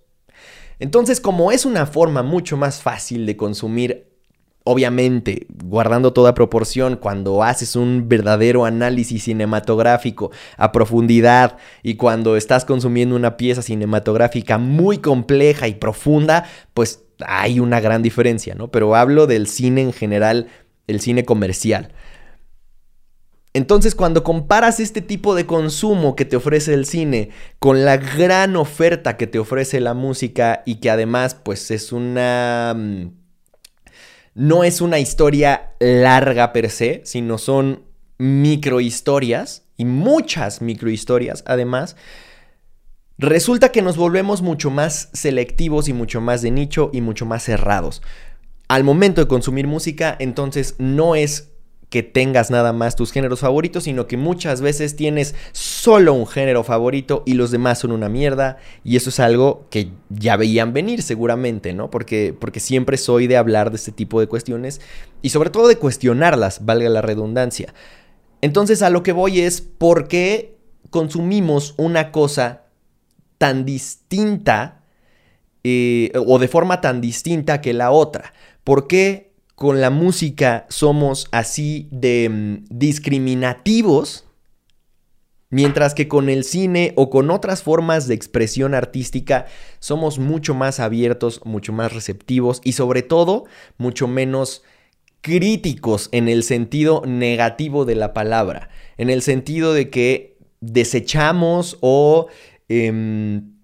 Entonces, 0.79 1.19
como 1.19 1.51
es 1.51 1.65
una 1.65 1.87
forma 1.87 2.23
mucho 2.23 2.55
más 2.55 2.81
fácil 2.81 3.25
de 3.25 3.35
consumir, 3.35 4.07
obviamente, 4.63 5.45
guardando 5.65 6.13
toda 6.13 6.33
proporción, 6.33 6.95
cuando 6.95 7.43
haces 7.43 7.75
un 7.75 8.07
verdadero 8.07 8.63
análisis 8.63 9.25
cinematográfico 9.25 10.31
a 10.55 10.71
profundidad 10.71 11.57
y 11.83 11.95
cuando 11.95 12.37
estás 12.37 12.63
consumiendo 12.63 13.17
una 13.17 13.35
pieza 13.35 13.61
cinematográfica 13.61 14.57
muy 14.57 14.99
compleja 14.99 15.67
y 15.67 15.73
profunda, 15.73 16.45
pues 16.73 17.03
hay 17.27 17.59
una 17.59 17.81
gran 17.81 18.01
diferencia, 18.01 18.55
¿no? 18.55 18.71
Pero 18.71 18.95
hablo 18.95 19.27
del 19.27 19.47
cine 19.47 19.81
en 19.81 19.91
general, 19.91 20.47
el 20.87 21.01
cine 21.01 21.25
comercial. 21.25 21.91
Entonces, 23.55 23.95
cuando 23.95 24.21
comparas 24.25 24.81
este 24.81 24.99
tipo 25.01 25.33
de 25.33 25.45
consumo 25.45 26.17
que 26.17 26.25
te 26.25 26.35
ofrece 26.35 26.73
el 26.73 26.85
cine 26.85 27.29
con 27.57 27.85
la 27.85 27.95
gran 27.95 28.57
oferta 28.57 29.15
que 29.15 29.27
te 29.27 29.39
ofrece 29.39 29.79
la 29.79 29.93
música 29.93 30.61
y 30.65 30.81
que 30.81 30.89
además, 30.89 31.35
pues 31.35 31.71
es 31.71 31.93
una... 31.93 32.73
Mm, 32.75 33.11
no 34.33 34.65
es 34.65 34.81
una 34.81 34.99
historia 34.99 35.71
larga 35.79 36.51
per 36.51 36.69
se, 36.69 36.99
sino 37.05 37.37
son 37.37 37.85
microhistorias 38.17 39.63
y 39.77 39.85
muchas 39.85 40.61
microhistorias 40.61 41.45
además, 41.47 41.95
resulta 43.17 43.71
que 43.71 43.81
nos 43.81 43.95
volvemos 43.95 44.41
mucho 44.41 44.69
más 44.69 45.07
selectivos 45.13 45.87
y 45.87 45.93
mucho 45.93 46.19
más 46.19 46.41
de 46.41 46.51
nicho 46.51 46.89
y 46.91 46.99
mucho 46.99 47.25
más 47.25 47.43
cerrados. 47.43 48.01
Al 48.67 48.83
momento 48.83 49.21
de 49.21 49.29
consumir 49.29 49.65
música, 49.65 50.13
entonces 50.19 50.75
no 50.77 51.15
es 51.15 51.54
que 51.89 52.03
tengas 52.03 52.51
nada 52.51 52.73
más 52.73 52.95
tus 52.95 53.11
géneros 53.11 53.39
favoritos, 53.39 53.83
sino 53.83 54.07
que 54.07 54.17
muchas 54.17 54.61
veces 54.61 54.95
tienes 54.95 55.35
solo 55.51 56.13
un 56.13 56.27
género 56.27 56.63
favorito 56.63 57.23
y 57.25 57.33
los 57.33 57.51
demás 57.51 57.79
son 57.79 57.91
una 57.91 58.09
mierda. 58.09 58.57
Y 58.83 58.95
eso 58.95 59.09
es 59.09 59.19
algo 59.19 59.67
que 59.69 59.89
ya 60.09 60.35
veían 60.35 60.73
venir 60.73 61.01
seguramente, 61.01 61.73
¿no? 61.73 61.89
Porque, 61.89 62.35
porque 62.37 62.59
siempre 62.59 62.97
soy 62.97 63.27
de 63.27 63.37
hablar 63.37 63.69
de 63.69 63.77
este 63.77 63.91
tipo 63.91 64.19
de 64.19 64.27
cuestiones 64.27 64.81
y 65.21 65.29
sobre 65.29 65.49
todo 65.49 65.67
de 65.67 65.77
cuestionarlas, 65.77 66.65
valga 66.65 66.89
la 66.89 67.01
redundancia. 67.01 67.73
Entonces 68.41 68.81
a 68.81 68.89
lo 68.89 69.03
que 69.03 69.11
voy 69.11 69.39
es 69.41 69.61
por 69.61 70.07
qué 70.07 70.57
consumimos 70.89 71.73
una 71.77 72.11
cosa 72.11 72.63
tan 73.37 73.65
distinta 73.65 74.83
eh, 75.63 76.11
o 76.15 76.39
de 76.39 76.47
forma 76.47 76.81
tan 76.81 77.01
distinta 77.01 77.61
que 77.61 77.73
la 77.73 77.91
otra. 77.91 78.33
¿Por 78.63 78.87
qué 78.87 79.34
con 79.55 79.79
la 79.79 79.89
música 79.89 80.65
somos 80.69 81.27
así 81.31 81.87
de 81.91 82.29
mm, 82.29 82.65
discriminativos, 82.69 84.25
mientras 85.49 85.93
que 85.93 86.07
con 86.07 86.29
el 86.29 86.43
cine 86.43 86.93
o 86.97 87.09
con 87.09 87.31
otras 87.31 87.63
formas 87.63 88.07
de 88.07 88.15
expresión 88.15 88.73
artística 88.73 89.45
somos 89.79 90.19
mucho 90.19 90.53
más 90.53 90.79
abiertos, 90.79 91.41
mucho 91.45 91.71
más 91.71 91.93
receptivos 91.93 92.61
y 92.63 92.73
sobre 92.73 93.01
todo 93.01 93.45
mucho 93.77 94.07
menos 94.07 94.63
críticos 95.21 96.09
en 96.11 96.27
el 96.27 96.43
sentido 96.43 97.01
negativo 97.05 97.85
de 97.85 97.95
la 97.95 98.13
palabra, 98.13 98.69
en 98.97 99.09
el 99.09 99.21
sentido 99.21 99.73
de 99.73 99.89
que 99.89 100.37
desechamos 100.59 101.77
o... 101.81 102.27
Em, 102.67 103.54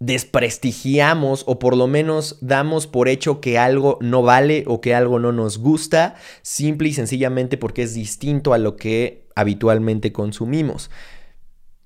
desprestigiamos 0.00 1.44
o 1.46 1.58
por 1.58 1.76
lo 1.76 1.86
menos 1.86 2.38
damos 2.40 2.86
por 2.86 3.08
hecho 3.08 3.40
que 3.40 3.58
algo 3.58 3.98
no 4.00 4.22
vale 4.22 4.64
o 4.66 4.80
que 4.80 4.94
algo 4.94 5.18
no 5.18 5.32
nos 5.32 5.58
gusta, 5.58 6.14
simple 6.42 6.88
y 6.88 6.92
sencillamente 6.92 7.56
porque 7.56 7.82
es 7.82 7.94
distinto 7.94 8.52
a 8.52 8.58
lo 8.58 8.76
que 8.76 9.24
habitualmente 9.34 10.12
consumimos 10.12 10.90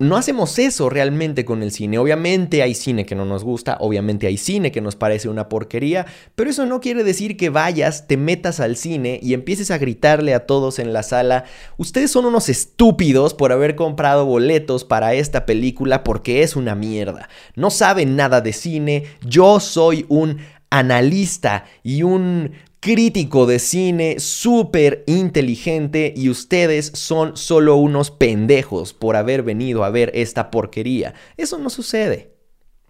no 0.03 0.17
hacemos 0.17 0.59
eso 0.59 0.91
realmente 0.91 1.45
con 1.45 1.63
el 1.63 1.71
cine. 1.71 1.99
Obviamente 1.99 2.63
hay 2.63 2.75
cine 2.75 3.07
que 3.07 3.15
no 3.15 3.25
nos 3.25 3.45
gusta, 3.45 3.77
obviamente 3.81 4.27
hay 4.27 4.37
cine 4.37 4.73
que 4.73 4.81
nos 4.81 4.97
parece 4.97 5.29
una 5.29 5.49
porquería, 5.49 6.07
pero 6.35 6.51
eso 6.51 6.67
no 6.67 6.81
quiere 6.81 7.05
decir 7.05 7.37
que 7.37 7.51
vayas, 7.51 8.07
te 8.09 8.17
metas 8.17 8.61
al 8.61 8.77
cine 8.77 9.21
y 9.23 9.35
empieces 9.35 9.71
a 9.71 9.79
gritarle 9.79 10.35
a 10.35 10.47
todos 10.47 10.79
en 10.79 10.93
la 10.93 11.03
sala, 11.03 11.45
ustedes 11.77 12.11
son 12.11 12.25
unos 12.25 12.49
estúpidos 12.49 13.35
por 13.35 13.53
haber 13.53 13.77
comprado 13.77 14.27
boletos 14.27 14.85
para 14.85 15.15
esta 15.15 15.47
película 15.47 16.05
porque 16.05 16.43
es 16.43 16.57
una 16.57 16.75
mierda. 16.75 17.29
No 17.55 17.71
saben 17.71 18.17
nada 18.17 18.41
de 18.41 18.53
cine, 18.53 19.05
yo 19.25 19.61
soy 19.61 20.05
un 20.09 20.39
analista 20.71 21.65
y 21.83 22.03
un 22.03 22.53
crítico 22.83 23.47
de 23.47 23.61
cine, 23.61 24.17
súper 24.19 25.05
inteligente 25.07 26.13
y 26.17 26.29
ustedes 26.29 26.91
son 26.95 27.37
solo 27.37 27.77
unos 27.77 28.11
pendejos 28.11 28.93
por 28.93 29.15
haber 29.15 29.45
venido 29.45 29.85
a 29.85 29.91
ver 29.91 30.11
esta 30.15 30.51
porquería. 30.51 31.15
Eso 31.37 31.59
no 31.59 31.71
sucede. 31.71 32.33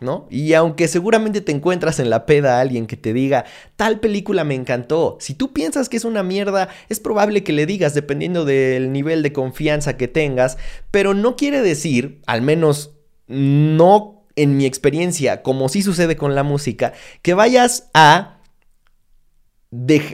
¿No? 0.00 0.26
Y 0.30 0.54
aunque 0.54 0.88
seguramente 0.88 1.42
te 1.42 1.52
encuentras 1.52 2.00
en 2.00 2.10
la 2.10 2.26
peda 2.26 2.56
a 2.56 2.60
alguien 2.60 2.88
que 2.88 2.96
te 2.96 3.12
diga, 3.12 3.44
tal 3.76 4.00
película 4.00 4.42
me 4.42 4.56
encantó, 4.56 5.16
si 5.20 5.34
tú 5.34 5.52
piensas 5.52 5.88
que 5.88 5.96
es 5.96 6.04
una 6.04 6.24
mierda, 6.24 6.70
es 6.88 6.98
probable 6.98 7.44
que 7.44 7.52
le 7.52 7.66
digas 7.66 7.94
dependiendo 7.94 8.44
del 8.44 8.90
nivel 8.90 9.22
de 9.22 9.32
confianza 9.32 9.96
que 9.96 10.08
tengas, 10.08 10.58
pero 10.90 11.14
no 11.14 11.36
quiere 11.36 11.62
decir, 11.62 12.20
al 12.26 12.42
menos 12.42 12.96
no 13.28 14.26
en 14.34 14.56
mi 14.56 14.66
experiencia, 14.66 15.42
como 15.42 15.68
sí 15.68 15.82
sucede 15.82 16.16
con 16.16 16.34
la 16.34 16.42
música, 16.42 16.94
que 17.22 17.34
vayas 17.34 17.88
a 17.94 18.41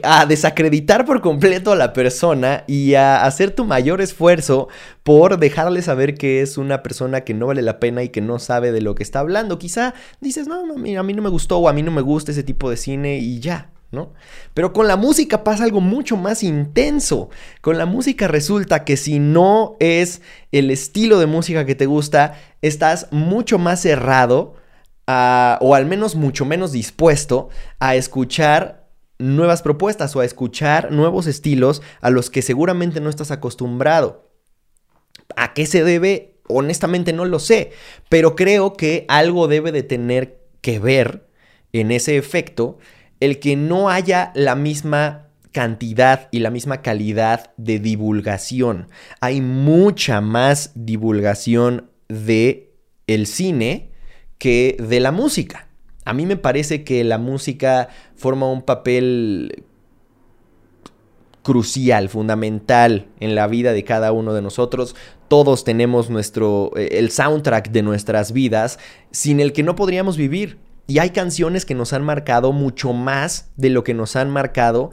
a 0.03 0.25
desacreditar 0.25 1.05
por 1.05 1.19
completo 1.19 1.73
a 1.73 1.75
la 1.75 1.91
persona 1.91 2.63
y 2.65 2.93
a 2.93 3.25
hacer 3.25 3.51
tu 3.51 3.65
mayor 3.65 3.99
esfuerzo 3.99 4.69
por 5.03 5.37
dejarle 5.37 5.81
saber 5.81 6.15
que 6.15 6.41
es 6.41 6.57
una 6.57 6.81
persona 6.81 7.21
que 7.21 7.33
no 7.33 7.47
vale 7.47 7.61
la 7.61 7.77
pena 7.77 8.01
y 8.03 8.09
que 8.09 8.21
no 8.21 8.39
sabe 8.39 8.71
de 8.71 8.79
lo 8.79 8.95
que 8.95 9.03
está 9.03 9.19
hablando. 9.19 9.59
Quizá 9.59 9.93
dices, 10.21 10.47
no, 10.47 10.61
a 10.61 11.03
mí 11.03 11.13
no 11.13 11.21
me 11.21 11.29
gustó 11.29 11.57
o 11.57 11.67
a 11.67 11.73
mí 11.73 11.83
no 11.83 11.91
me 11.91 12.01
gusta 12.01 12.31
ese 12.31 12.43
tipo 12.43 12.69
de 12.69 12.77
cine 12.77 13.17
y 13.17 13.39
ya. 13.39 13.71
¿No? 13.91 14.13
Pero 14.53 14.71
con 14.71 14.87
la 14.87 14.97
música 14.97 15.43
pasa 15.43 15.63
algo 15.63 15.81
mucho 15.81 16.15
más 16.15 16.43
intenso. 16.43 17.31
Con 17.61 17.79
la 17.79 17.87
música 17.87 18.27
resulta 18.27 18.85
que 18.85 18.97
si 18.97 19.17
no 19.17 19.77
es 19.79 20.21
el 20.51 20.69
estilo 20.69 21.17
de 21.17 21.25
música 21.25 21.65
que 21.65 21.73
te 21.73 21.87
gusta, 21.87 22.35
estás 22.61 23.07
mucho 23.09 23.57
más 23.57 23.81
cerrado 23.81 24.53
o 25.07 25.73
al 25.73 25.87
menos 25.87 26.13
mucho 26.13 26.45
menos 26.45 26.71
dispuesto 26.71 27.49
a 27.79 27.95
escuchar 27.95 28.78
nuevas 29.19 29.61
propuestas 29.61 30.15
o 30.15 30.21
a 30.21 30.25
escuchar 30.25 30.91
nuevos 30.91 31.27
estilos 31.27 31.81
a 32.01 32.09
los 32.09 32.29
que 32.29 32.41
seguramente 32.41 33.01
no 33.01 33.09
estás 33.09 33.31
acostumbrado. 33.31 34.29
¿A 35.35 35.53
qué 35.53 35.65
se 35.65 35.83
debe? 35.83 36.37
Honestamente 36.47 37.13
no 37.13 37.25
lo 37.25 37.37
sé, 37.37 37.71
pero 38.09 38.35
creo 38.35 38.73
que 38.73 39.05
algo 39.07 39.47
debe 39.47 39.71
de 39.71 39.83
tener 39.83 40.39
que 40.61 40.79
ver 40.79 41.27
en 41.73 41.91
ese 41.91 42.17
efecto 42.17 42.79
el 43.19 43.39
que 43.39 43.55
no 43.55 43.89
haya 43.89 44.31
la 44.33 44.55
misma 44.55 45.27
cantidad 45.51 46.27
y 46.31 46.39
la 46.39 46.49
misma 46.49 46.81
calidad 46.81 47.51
de 47.57 47.79
divulgación. 47.79 48.87
Hay 49.19 49.41
mucha 49.41 50.21
más 50.21 50.71
divulgación 50.75 51.91
de 52.07 52.73
el 53.07 53.27
cine 53.27 53.91
que 54.37 54.77
de 54.79 54.99
la 54.99 55.11
música. 55.11 55.68
A 56.09 56.13
mí 56.13 56.25
me 56.25 56.37
parece 56.37 56.83
que 56.83 57.03
la 57.03 57.19
música 57.19 57.89
forma 58.15 58.51
un 58.51 58.63
papel 58.63 59.63
crucial, 61.43 62.09
fundamental 62.09 63.09
en 63.19 63.35
la 63.35 63.45
vida 63.45 63.73
de 63.73 63.83
cada 63.83 64.11
uno 64.11 64.33
de 64.33 64.41
nosotros. 64.41 64.95
Todos 65.27 65.63
tenemos 65.63 66.09
nuestro 66.09 66.71
eh, 66.75 66.89
el 66.93 67.11
soundtrack 67.11 67.69
de 67.69 67.83
nuestras 67.83 68.31
vidas 68.31 68.79
sin 69.11 69.39
el 69.39 69.53
que 69.53 69.61
no 69.61 69.75
podríamos 69.75 70.17
vivir. 70.17 70.57
Y 70.87 70.97
hay 70.97 71.11
canciones 71.11 71.63
que 71.63 71.75
nos 71.75 71.93
han 71.93 72.03
marcado 72.03 72.53
mucho 72.53 72.91
más 72.91 73.51
de 73.55 73.69
lo 73.69 73.83
que 73.83 73.93
nos 73.93 74.15
han 74.15 74.31
marcado 74.31 74.89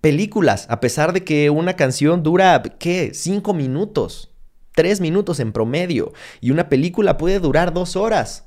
películas, 0.00 0.66
a 0.70 0.80
pesar 0.80 1.12
de 1.12 1.22
que 1.22 1.50
una 1.50 1.76
canción 1.76 2.22
dura, 2.22 2.62
¿qué? 2.78 3.10
Cinco 3.12 3.52
minutos, 3.52 4.32
tres 4.74 5.02
minutos 5.02 5.38
en 5.38 5.52
promedio, 5.52 6.14
y 6.40 6.50
una 6.50 6.70
película 6.70 7.18
puede 7.18 7.40
durar 7.40 7.74
dos 7.74 7.94
horas. 7.94 8.45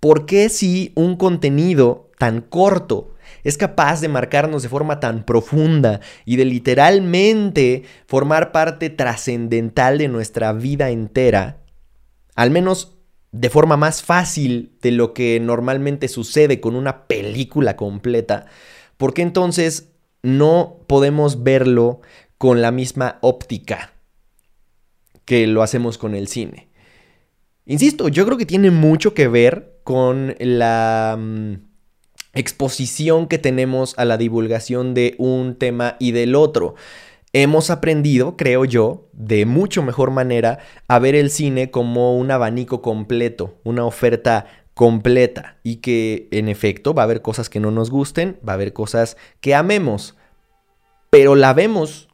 ¿Por 0.00 0.24
qué 0.24 0.48
si 0.48 0.92
un 0.96 1.16
contenido 1.16 2.10
tan 2.18 2.40
corto 2.40 3.14
es 3.44 3.56
capaz 3.56 4.00
de 4.00 4.08
marcarnos 4.08 4.62
de 4.62 4.68
forma 4.68 5.00
tan 5.00 5.24
profunda 5.24 6.00
y 6.24 6.36
de 6.36 6.44
literalmente 6.46 7.84
formar 8.06 8.52
parte 8.52 8.90
trascendental 8.90 9.98
de 9.98 10.08
nuestra 10.08 10.52
vida 10.52 10.90
entera, 10.90 11.62
al 12.34 12.50
menos 12.50 12.96
de 13.32 13.50
forma 13.50 13.76
más 13.76 14.02
fácil 14.02 14.76
de 14.82 14.90
lo 14.90 15.14
que 15.14 15.38
normalmente 15.40 16.08
sucede 16.08 16.60
con 16.60 16.74
una 16.74 17.06
película 17.06 17.76
completa, 17.76 18.46
¿por 18.96 19.14
qué 19.14 19.22
entonces 19.22 19.90
no 20.22 20.78
podemos 20.86 21.42
verlo 21.42 22.00
con 22.38 22.60
la 22.60 22.70
misma 22.70 23.18
óptica 23.20 23.92
que 25.24 25.46
lo 25.46 25.62
hacemos 25.62 25.96
con 25.98 26.14
el 26.14 26.26
cine? 26.26 26.68
Insisto, 27.66 28.08
yo 28.08 28.26
creo 28.26 28.36
que 28.36 28.46
tiene 28.46 28.70
mucho 28.70 29.14
que 29.14 29.28
ver 29.28 29.79
con 29.90 30.36
la 30.38 31.16
mm, 31.18 31.54
exposición 32.34 33.26
que 33.26 33.38
tenemos 33.38 33.98
a 33.98 34.04
la 34.04 34.18
divulgación 34.18 34.94
de 34.94 35.16
un 35.18 35.56
tema 35.56 35.96
y 35.98 36.12
del 36.12 36.36
otro. 36.36 36.76
Hemos 37.32 37.70
aprendido, 37.70 38.36
creo 38.36 38.64
yo, 38.64 39.08
de 39.12 39.46
mucho 39.46 39.82
mejor 39.82 40.12
manera 40.12 40.60
a 40.86 41.00
ver 41.00 41.16
el 41.16 41.28
cine 41.28 41.72
como 41.72 42.16
un 42.16 42.30
abanico 42.30 42.82
completo, 42.82 43.58
una 43.64 43.84
oferta 43.84 44.46
completa 44.74 45.58
y 45.64 45.78
que 45.78 46.28
en 46.30 46.48
efecto 46.48 46.94
va 46.94 47.02
a 47.02 47.06
haber 47.06 47.20
cosas 47.20 47.50
que 47.50 47.58
no 47.58 47.72
nos 47.72 47.90
gusten, 47.90 48.38
va 48.48 48.52
a 48.52 48.54
haber 48.54 48.72
cosas 48.72 49.16
que 49.40 49.56
amemos, 49.56 50.14
pero 51.10 51.34
la 51.34 51.52
vemos 51.52 52.09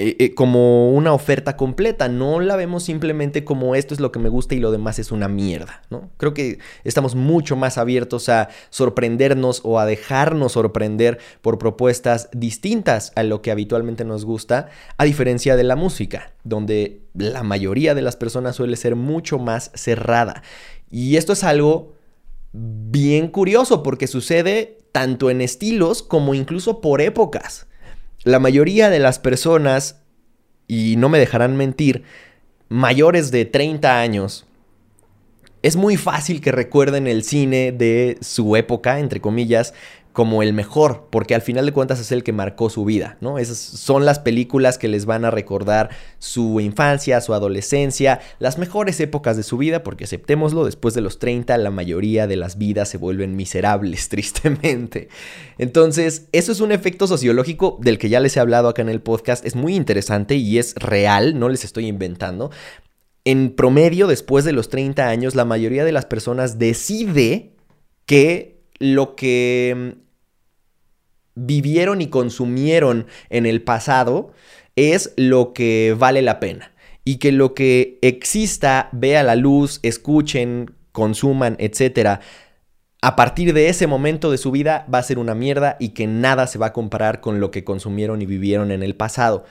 eh, 0.00 0.14
eh, 0.20 0.32
como 0.32 0.92
una 0.92 1.12
oferta 1.12 1.56
completa, 1.56 2.08
no 2.08 2.38
la 2.38 2.54
vemos 2.54 2.84
simplemente 2.84 3.42
como 3.42 3.74
esto 3.74 3.94
es 3.94 3.98
lo 3.98 4.12
que 4.12 4.20
me 4.20 4.28
gusta 4.28 4.54
y 4.54 4.60
lo 4.60 4.70
demás 4.70 5.00
es 5.00 5.10
una 5.10 5.26
mierda, 5.26 5.82
¿no? 5.90 6.08
Creo 6.18 6.34
que 6.34 6.60
estamos 6.84 7.16
mucho 7.16 7.56
más 7.56 7.78
abiertos 7.78 8.28
a 8.28 8.48
sorprendernos 8.70 9.60
o 9.64 9.80
a 9.80 9.86
dejarnos 9.86 10.52
sorprender 10.52 11.18
por 11.42 11.58
propuestas 11.58 12.28
distintas 12.32 13.10
a 13.16 13.24
lo 13.24 13.42
que 13.42 13.50
habitualmente 13.50 14.04
nos 14.04 14.24
gusta, 14.24 14.68
a 14.98 15.04
diferencia 15.04 15.56
de 15.56 15.64
la 15.64 15.74
música, 15.74 16.30
donde 16.44 17.02
la 17.14 17.42
mayoría 17.42 17.96
de 17.96 18.02
las 18.02 18.14
personas 18.14 18.54
suele 18.54 18.76
ser 18.76 18.94
mucho 18.94 19.40
más 19.40 19.72
cerrada. 19.74 20.44
Y 20.92 21.16
esto 21.16 21.32
es 21.32 21.42
algo 21.42 21.94
bien 22.52 23.26
curioso 23.26 23.82
porque 23.82 24.06
sucede 24.06 24.78
tanto 24.92 25.28
en 25.28 25.40
estilos 25.40 26.04
como 26.04 26.34
incluso 26.34 26.80
por 26.80 27.00
épocas. 27.00 27.67
La 28.24 28.38
mayoría 28.40 28.90
de 28.90 28.98
las 28.98 29.18
personas, 29.18 30.02
y 30.66 30.96
no 30.96 31.08
me 31.08 31.18
dejarán 31.18 31.56
mentir, 31.56 32.02
mayores 32.68 33.30
de 33.30 33.44
30 33.44 34.00
años, 34.00 34.46
es 35.62 35.76
muy 35.76 35.96
fácil 35.96 36.40
que 36.40 36.52
recuerden 36.52 37.06
el 37.06 37.24
cine 37.24 37.72
de 37.72 38.18
su 38.20 38.56
época, 38.56 39.00
entre 39.00 39.20
comillas, 39.20 39.74
como 40.18 40.42
el 40.42 40.52
mejor, 40.52 41.06
porque 41.10 41.36
al 41.36 41.42
final 41.42 41.64
de 41.64 41.70
cuentas 41.70 42.00
es 42.00 42.10
el 42.10 42.24
que 42.24 42.32
marcó 42.32 42.70
su 42.70 42.84
vida, 42.84 43.18
¿no? 43.20 43.38
Esas 43.38 43.56
son 43.56 44.04
las 44.04 44.18
películas 44.18 44.76
que 44.76 44.88
les 44.88 45.06
van 45.06 45.24
a 45.24 45.30
recordar 45.30 45.90
su 46.18 46.58
infancia, 46.58 47.20
su 47.20 47.34
adolescencia, 47.34 48.18
las 48.40 48.58
mejores 48.58 48.98
épocas 48.98 49.36
de 49.36 49.44
su 49.44 49.58
vida, 49.58 49.84
porque 49.84 50.02
aceptémoslo, 50.02 50.64
después 50.64 50.94
de 50.94 51.02
los 51.02 51.20
30 51.20 51.56
la 51.58 51.70
mayoría 51.70 52.26
de 52.26 52.34
las 52.34 52.58
vidas 52.58 52.88
se 52.88 52.98
vuelven 52.98 53.36
miserables, 53.36 54.08
tristemente. 54.08 55.08
Entonces, 55.56 56.26
eso 56.32 56.50
es 56.50 56.58
un 56.58 56.72
efecto 56.72 57.06
sociológico 57.06 57.78
del 57.80 57.96
que 57.98 58.08
ya 58.08 58.18
les 58.18 58.36
he 58.36 58.40
hablado 58.40 58.66
acá 58.66 58.82
en 58.82 58.88
el 58.88 59.00
podcast, 59.00 59.46
es 59.46 59.54
muy 59.54 59.76
interesante 59.76 60.34
y 60.34 60.58
es 60.58 60.74
real, 60.74 61.38
no 61.38 61.48
les 61.48 61.62
estoy 61.62 61.86
inventando. 61.86 62.50
En 63.24 63.54
promedio, 63.54 64.08
después 64.08 64.44
de 64.44 64.50
los 64.50 64.68
30 64.68 65.06
años, 65.06 65.36
la 65.36 65.44
mayoría 65.44 65.84
de 65.84 65.92
las 65.92 66.06
personas 66.06 66.58
decide 66.58 67.52
que 68.04 68.58
lo 68.80 69.14
que 69.14 70.07
vivieron 71.38 72.00
y 72.00 72.08
consumieron 72.08 73.06
en 73.30 73.46
el 73.46 73.62
pasado 73.62 74.32
es 74.76 75.12
lo 75.16 75.52
que 75.52 75.94
vale 75.98 76.22
la 76.22 76.40
pena. 76.40 76.72
Y 77.04 77.16
que 77.16 77.32
lo 77.32 77.54
que 77.54 77.98
exista, 78.02 78.90
vea 78.92 79.22
la 79.22 79.34
luz, 79.34 79.80
escuchen, 79.82 80.72
consuman, 80.92 81.56
etcétera, 81.58 82.20
a 83.00 83.16
partir 83.16 83.54
de 83.54 83.68
ese 83.68 83.86
momento 83.86 84.30
de 84.30 84.38
su 84.38 84.50
vida 84.50 84.86
va 84.92 84.98
a 84.98 85.04
ser 85.04 85.18
una 85.18 85.34
mierda 85.34 85.76
y 85.78 85.90
que 85.90 86.06
nada 86.06 86.46
se 86.46 86.58
va 86.58 86.66
a 86.66 86.72
comparar 86.72 87.20
con 87.20 87.40
lo 87.40 87.50
que 87.50 87.64
consumieron 87.64 88.20
y 88.20 88.26
vivieron 88.26 88.72
en 88.72 88.82
el 88.82 88.96
pasado. 88.96 89.44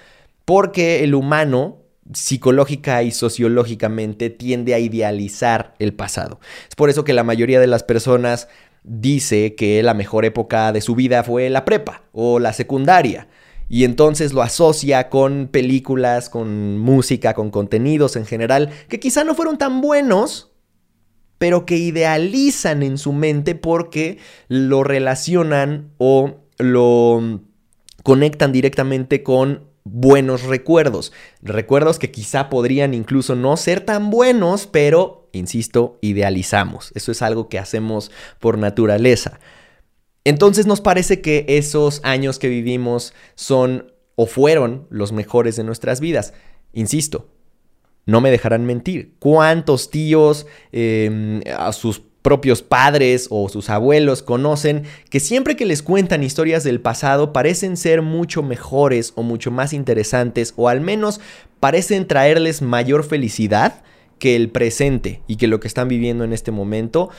Porque 0.46 1.04
el 1.04 1.16
humano 1.16 1.78
psicológica 2.14 3.04
y 3.04 3.12
sociológicamente 3.12 4.30
tiende 4.30 4.74
a 4.74 4.80
idealizar 4.80 5.74
el 5.80 5.94
pasado. 5.94 6.40
Es 6.70 6.76
por 6.76 6.90
eso 6.90 7.04
que 7.04 7.14
la 7.14 7.24
mayoría 7.24 7.60
de 7.60 7.68
las 7.68 7.84
personas 7.84 8.48
dice 8.88 9.56
que 9.56 9.84
la 9.84 9.94
mejor 9.94 10.26
época 10.26 10.72
de 10.72 10.82
su 10.82 10.96
vida 10.96 11.24
fue 11.24 11.50
la 11.50 11.66
prepa 11.66 12.04
o 12.14 12.40
la 12.40 12.54
secundaria. 12.54 13.28
Y 13.70 13.84
entonces 13.84 14.32
lo 14.32 14.42
asocia 14.42 15.10
con 15.10 15.50
películas, 15.52 16.30
con 16.30 16.78
música, 16.80 17.34
con 17.34 17.52
contenidos 17.52 18.16
en 18.16 18.26
general, 18.26 18.70
que 18.88 19.00
quizá 19.00 19.26
no 19.26 19.36
fueron 19.36 19.58
tan 19.58 19.82
buenos, 19.82 20.54
pero 21.38 21.66
que 21.66 21.76
idealizan 21.76 22.82
en 22.82 22.98
su 22.98 23.12
mente 23.12 23.56
porque 23.56 24.20
lo 24.48 24.84
relacionan 24.84 25.92
o 25.98 26.38
lo 26.58 27.42
conectan 28.04 28.54
directamente 28.54 29.22
con 29.22 29.68
buenos 29.84 30.44
recuerdos. 30.44 31.12
Recuerdos 31.42 32.00
que 32.00 32.12
quizá 32.12 32.50
podrían 32.50 32.94
incluso 32.94 33.36
no 33.36 33.58
ser 33.58 33.82
tan 33.82 34.10
buenos, 34.10 34.68
pero, 34.68 35.27
insisto, 35.38 35.98
idealizamos. 36.02 36.92
Eso 36.96 37.12
es 37.12 37.22
algo 37.22 37.50
que 37.50 37.60
hacemos 37.60 38.12
por 38.40 38.58
naturaleza. 38.58 39.40
Entonces 40.24 40.66
nos 40.66 40.82
parece 40.82 41.22
que 41.22 41.46
esos 41.48 42.02
años 42.04 42.40
que 42.40 42.50
vivimos 42.50 43.14
son 43.36 43.94
o 44.16 44.26
fueron 44.26 44.88
los 44.90 45.14
mejores 45.14 45.56
de 45.56 45.64
nuestras 45.64 46.02
vidas. 46.02 46.34
Insisto, 46.74 47.30
no 48.06 48.20
me 48.20 48.32
dejarán 48.32 48.66
mentir. 48.66 49.14
¿Cuántos 49.20 49.90
tíos 49.90 50.48
em, 50.72 51.42
a 51.56 51.72
sus 51.72 52.02
propios 52.22 52.62
padres 52.62 53.28
o 53.30 53.48
sus 53.48 53.70
abuelos 53.70 54.22
conocen 54.22 54.84
que 55.10 55.22
siempre 55.22 55.56
que 55.56 55.66
les 55.66 55.82
cuentan 55.82 56.24
historias 56.24 56.66
del 56.66 56.82
pasado 56.82 57.32
parecen 57.32 57.78
ser 57.78 58.02
mucho 58.02 58.44
mejores 58.44 59.14
o 59.16 59.24
mucho 59.24 59.50
más 59.50 59.72
interesantes 59.72 60.54
o 60.58 60.68
al 60.68 60.82
menos 60.82 61.22
parecen 61.62 62.06
traerles 62.06 62.62
mayor 62.62 63.06
felicidad 63.06 63.82
que 64.20 64.36
el 64.36 64.50
presente 64.50 65.22
y 65.28 65.38
que 65.38 65.48
lo 65.48 65.60
que 65.60 65.68
están 65.68 65.88
viviendo 65.88 66.24
en 66.24 66.34
este 66.34 66.52
momento 66.52 67.10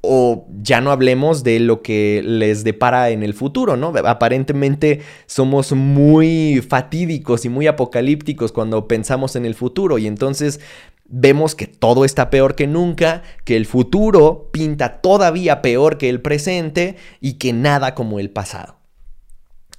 o 0.00 0.46
ya 0.62 0.80
no 0.80 0.92
hablemos 0.92 1.42
de 1.42 1.58
lo 1.60 1.82
que 1.82 2.22
les 2.24 2.62
depara 2.62 3.10
en 3.10 3.22
el 3.22 3.34
futuro, 3.34 3.76
¿no? 3.76 3.92
Aparentemente 4.04 5.00
somos 5.26 5.72
muy 5.72 6.64
fatídicos 6.66 7.44
y 7.44 7.48
muy 7.48 7.66
apocalípticos 7.66 8.52
cuando 8.52 8.86
pensamos 8.86 9.34
en 9.34 9.44
el 9.44 9.54
futuro 9.54 9.98
y 9.98 10.06
entonces 10.06 10.60
vemos 11.08 11.54
que 11.54 11.66
todo 11.66 12.04
está 12.04 12.30
peor 12.30 12.54
que 12.54 12.66
nunca, 12.66 13.22
que 13.44 13.56
el 13.56 13.66
futuro 13.66 14.50
pinta 14.52 15.00
todavía 15.00 15.62
peor 15.62 15.98
que 15.98 16.08
el 16.08 16.20
presente 16.20 16.96
y 17.20 17.34
que 17.34 17.52
nada 17.52 17.94
como 17.94 18.20
el 18.20 18.30
pasado. 18.30 18.76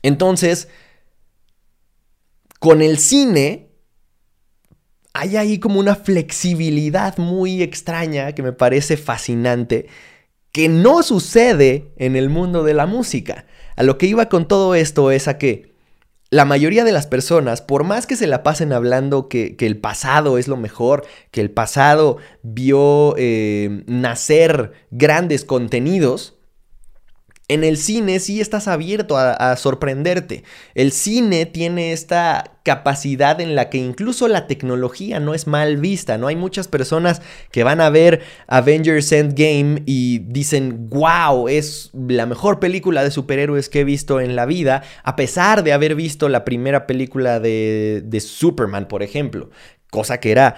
Entonces, 0.01 0.67
con 2.59 2.81
el 2.81 2.97
cine, 2.97 3.68
hay 5.13 5.37
ahí 5.37 5.59
como 5.59 5.79
una 5.79 5.95
flexibilidad 5.95 7.17
muy 7.17 7.61
extraña 7.61 8.33
que 8.33 8.43
me 8.43 8.53
parece 8.53 8.97
fascinante, 8.97 9.87
que 10.51 10.69
no 10.69 11.03
sucede 11.03 11.91
en 11.97 12.15
el 12.15 12.29
mundo 12.29 12.63
de 12.63 12.73
la 12.73 12.85
música. 12.85 13.45
A 13.75 13.83
lo 13.83 13.97
que 13.97 14.07
iba 14.07 14.29
con 14.29 14.47
todo 14.47 14.75
esto 14.75 15.11
es 15.11 15.27
a 15.27 15.37
que 15.37 15.69
la 16.31 16.45
mayoría 16.45 16.83
de 16.83 16.91
las 16.91 17.07
personas, 17.07 17.61
por 17.61 17.83
más 17.83 18.05
que 18.05 18.15
se 18.15 18.27
la 18.27 18.43
pasen 18.43 18.71
hablando 18.71 19.29
que, 19.29 19.55
el 19.59 19.77
pasado 19.77 20.37
es 20.37 20.47
lo 20.47 20.57
mejor, 20.57 21.05
que 21.31 21.41
el 21.41 21.49
pasado 21.49 22.17
vio 22.43 23.15
eh, 23.17 23.83
nacer 23.87 24.73
grandes 24.91 25.43
contenidos, 25.43 26.38
en 27.49 27.63
el 27.63 27.77
cine 27.77 28.19
sí 28.19 28.39
estás 28.39 28.67
abierto 28.67 29.17
a, 29.17 29.55
sorprenderte. 29.57 30.43
El 30.75 30.91
cine 30.91 31.47
tiene 31.47 31.91
esta 31.91 32.53
capacidad 32.63 33.41
en 33.41 33.55
la 33.55 33.69
que 33.69 33.79
incluso 33.79 34.27
la 34.27 34.45
tecnología 34.45 35.19
no 35.19 35.33
es 35.33 35.47
mal 35.47 35.77
vista, 35.77 36.19
¿no? 36.19 36.27
Hay 36.27 36.35
muchas 36.35 36.67
personas 36.67 37.23
que 37.51 37.63
van 37.63 37.81
a 37.81 37.89
ver 37.89 38.21
Avengers 38.47 39.11
Endgame 39.11 39.81
y 39.87 40.19
dicen, 40.19 40.89
wow, 40.89 41.47
es 41.47 41.89
la 41.93 42.27
mejor 42.27 42.59
película 42.59 43.03
de 43.03 43.09
superhéroes 43.09 43.67
que 43.67 43.79
he 43.79 43.83
visto 43.83 44.21
en 44.21 44.35
la 44.35 44.45
vida, 44.45 44.83
a 45.03 45.15
pesar 45.15 45.63
de 45.63 45.73
haber 45.73 45.95
visto 45.95 46.29
la 46.29 46.45
primera 46.45 46.85
película 46.85 47.39
de, 47.39 48.03
de 48.05 48.19
Superman, 48.19 48.87
por 48.87 49.01
ejemplo. 49.01 49.49
Cosa 49.89 50.19
que 50.19 50.29
era 50.29 50.55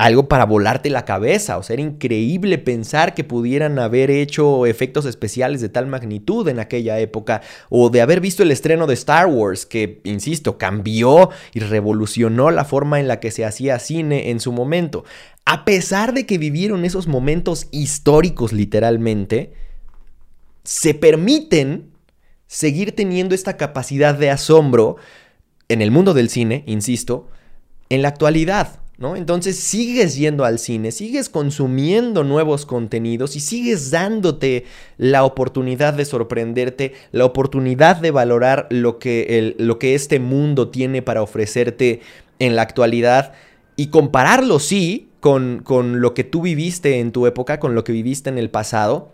algo 0.00 0.28
para 0.28 0.46
volarte 0.46 0.88
la 0.88 1.04
cabeza. 1.04 1.58
O 1.58 1.62
sea, 1.62 1.74
era 1.74 1.82
increíble 1.82 2.56
pensar 2.56 3.14
que 3.14 3.22
pudieran 3.22 3.78
haber 3.78 4.10
hecho 4.10 4.64
efectos 4.64 5.04
especiales 5.04 5.60
de 5.60 5.68
tal 5.68 5.86
magnitud 5.86 6.48
en 6.48 6.58
aquella 6.58 6.98
época. 6.98 7.42
O 7.68 7.90
de 7.90 8.00
haber 8.00 8.20
visto 8.20 8.42
el 8.42 8.50
estreno 8.50 8.86
de 8.86 8.94
Star 8.94 9.26
Wars, 9.26 9.66
que, 9.66 10.00
insisto, 10.04 10.56
cambió 10.56 11.28
y 11.52 11.60
revolucionó 11.60 12.50
la 12.50 12.64
forma 12.64 12.98
en 12.98 13.08
la 13.08 13.20
que 13.20 13.30
se 13.30 13.44
hacía 13.44 13.78
cine 13.78 14.30
en 14.30 14.40
su 14.40 14.52
momento. 14.52 15.04
A 15.44 15.66
pesar 15.66 16.14
de 16.14 16.24
que 16.24 16.38
vivieron 16.38 16.86
esos 16.86 17.06
momentos 17.06 17.68
históricos 17.70 18.54
literalmente, 18.54 19.52
se 20.64 20.94
permiten 20.94 21.90
seguir 22.46 22.96
teniendo 22.96 23.34
esta 23.34 23.58
capacidad 23.58 24.14
de 24.14 24.30
asombro 24.30 24.96
en 25.68 25.82
el 25.82 25.90
mundo 25.90 26.14
del 26.14 26.30
cine, 26.30 26.64
insisto, 26.66 27.28
en 27.90 28.00
la 28.00 28.08
actualidad. 28.08 28.79
Entonces 29.00 29.58
sigues 29.58 30.16
yendo 30.16 30.44
al 30.44 30.58
cine, 30.58 30.92
sigues 30.92 31.30
consumiendo 31.30 32.22
nuevos 32.22 32.66
contenidos 32.66 33.34
y 33.34 33.40
sigues 33.40 33.90
dándote 33.90 34.66
la 34.98 35.24
oportunidad 35.24 35.94
de 35.94 36.04
sorprenderte, 36.04 36.92
la 37.10 37.24
oportunidad 37.24 37.96
de 37.96 38.10
valorar 38.10 38.66
lo 38.68 38.98
que, 38.98 39.54
lo 39.58 39.78
que 39.78 39.94
este 39.94 40.20
mundo 40.20 40.68
tiene 40.68 41.00
para 41.00 41.22
ofrecerte 41.22 42.02
en 42.38 42.56
la 42.56 42.62
actualidad 42.62 43.32
y 43.74 43.86
compararlo, 43.86 44.58
sí, 44.58 45.08
con, 45.20 45.62
con 45.64 46.02
lo 46.02 46.12
que 46.12 46.24
tú 46.24 46.42
viviste 46.42 47.00
en 47.00 47.10
tu 47.10 47.26
época, 47.26 47.58
con 47.58 47.74
lo 47.74 47.84
que 47.84 47.92
viviste 47.92 48.28
en 48.28 48.36
el 48.36 48.50
pasado, 48.50 49.12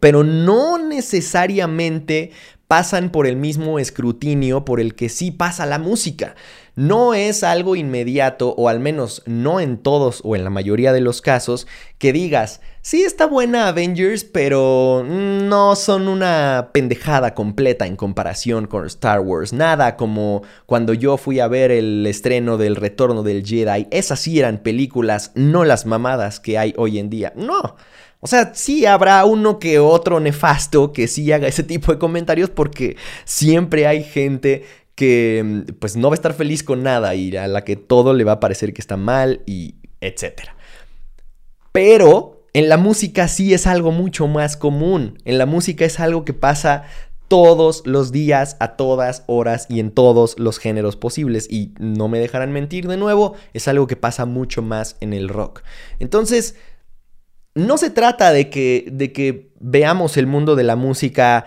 pero 0.00 0.24
no 0.24 0.78
necesariamente 0.78 2.30
pasan 2.66 3.10
por 3.10 3.26
el 3.26 3.36
mismo 3.36 3.78
escrutinio 3.78 4.64
por 4.64 4.80
el 4.80 4.94
que 4.94 5.08
sí 5.08 5.30
pasa 5.30 5.66
la 5.66 5.78
música. 5.78 6.34
No 6.76 7.14
es 7.14 7.42
algo 7.42 7.74
inmediato, 7.74 8.54
o 8.56 8.68
al 8.68 8.80
menos 8.80 9.22
no 9.24 9.60
en 9.60 9.78
todos 9.78 10.20
o 10.24 10.36
en 10.36 10.44
la 10.44 10.50
mayoría 10.50 10.92
de 10.92 11.00
los 11.00 11.22
casos, 11.22 11.66
que 11.96 12.12
digas, 12.12 12.60
sí 12.82 13.02
está 13.02 13.26
buena 13.26 13.68
Avengers, 13.68 14.24
pero 14.24 15.02
no 15.02 15.74
son 15.74 16.06
una 16.06 16.68
pendejada 16.72 17.32
completa 17.32 17.86
en 17.86 17.96
comparación 17.96 18.66
con 18.66 18.84
Star 18.84 19.20
Wars. 19.20 19.54
Nada 19.54 19.96
como 19.96 20.42
cuando 20.66 20.92
yo 20.92 21.16
fui 21.16 21.40
a 21.40 21.48
ver 21.48 21.70
el 21.70 22.06
estreno 22.06 22.58
del 22.58 22.76
Retorno 22.76 23.22
del 23.22 23.42
Jedi. 23.42 23.88
Esas 23.90 24.20
sí 24.20 24.38
eran 24.38 24.58
películas, 24.58 25.32
no 25.34 25.64
las 25.64 25.86
mamadas 25.86 26.40
que 26.40 26.58
hay 26.58 26.74
hoy 26.76 26.98
en 26.98 27.08
día. 27.08 27.32
No. 27.36 27.76
O 28.20 28.26
sea, 28.26 28.54
sí 28.54 28.86
habrá 28.86 29.24
uno 29.24 29.58
que 29.58 29.78
otro 29.78 30.20
nefasto 30.20 30.92
que 30.92 31.08
sí 31.08 31.32
haga 31.32 31.48
ese 31.48 31.62
tipo 31.62 31.92
de 31.92 31.98
comentarios 31.98 32.50
porque 32.50 32.96
siempre 33.24 33.86
hay 33.86 34.02
gente 34.02 34.64
que 34.96 35.42
mm, 35.44 35.74
pues 35.78 35.96
no 35.96 36.08
va 36.08 36.14
a 36.14 36.16
estar 36.16 36.34
feliz 36.34 36.64
con 36.64 36.82
nada 36.82 37.14
y 37.14 37.36
a 37.36 37.46
la 37.46 37.62
que 37.62 37.76
todo 37.76 38.12
le 38.14 38.24
va 38.24 38.32
a 38.32 38.40
parecer 38.40 38.74
que 38.74 38.80
está 38.80 38.96
mal 38.96 39.42
y 39.46 39.76
etcétera. 40.00 40.56
Pero 41.70 42.36
en 42.52 42.68
la 42.68 42.78
música 42.78 43.28
sí 43.28 43.54
es 43.54 43.66
algo 43.68 43.92
mucho 43.92 44.26
más 44.26 44.56
común. 44.56 45.18
En 45.24 45.38
la 45.38 45.46
música 45.46 45.84
es 45.84 46.00
algo 46.00 46.24
que 46.24 46.32
pasa 46.32 46.84
todos 47.28 47.82
los 47.84 48.12
días, 48.12 48.56
a 48.60 48.76
todas 48.76 49.24
horas 49.26 49.66
y 49.68 49.80
en 49.80 49.90
todos 49.90 50.38
los 50.38 50.58
géneros 50.58 50.96
posibles. 50.96 51.46
Y 51.50 51.74
no 51.78 52.08
me 52.08 52.18
dejarán 52.18 52.52
mentir 52.52 52.88
de 52.88 52.96
nuevo, 52.96 53.34
es 53.52 53.68
algo 53.68 53.86
que 53.86 53.96
pasa 53.96 54.24
mucho 54.24 54.62
más 54.62 54.96
en 55.00 55.12
el 55.12 55.28
rock. 55.28 55.62
Entonces, 55.98 56.54
no 57.54 57.78
se 57.78 57.90
trata 57.90 58.32
de 58.32 58.48
que, 58.48 58.88
de 58.90 59.12
que 59.12 59.50
veamos 59.60 60.16
el 60.16 60.26
mundo 60.26 60.56
de 60.56 60.64
la 60.64 60.76
música 60.76 61.46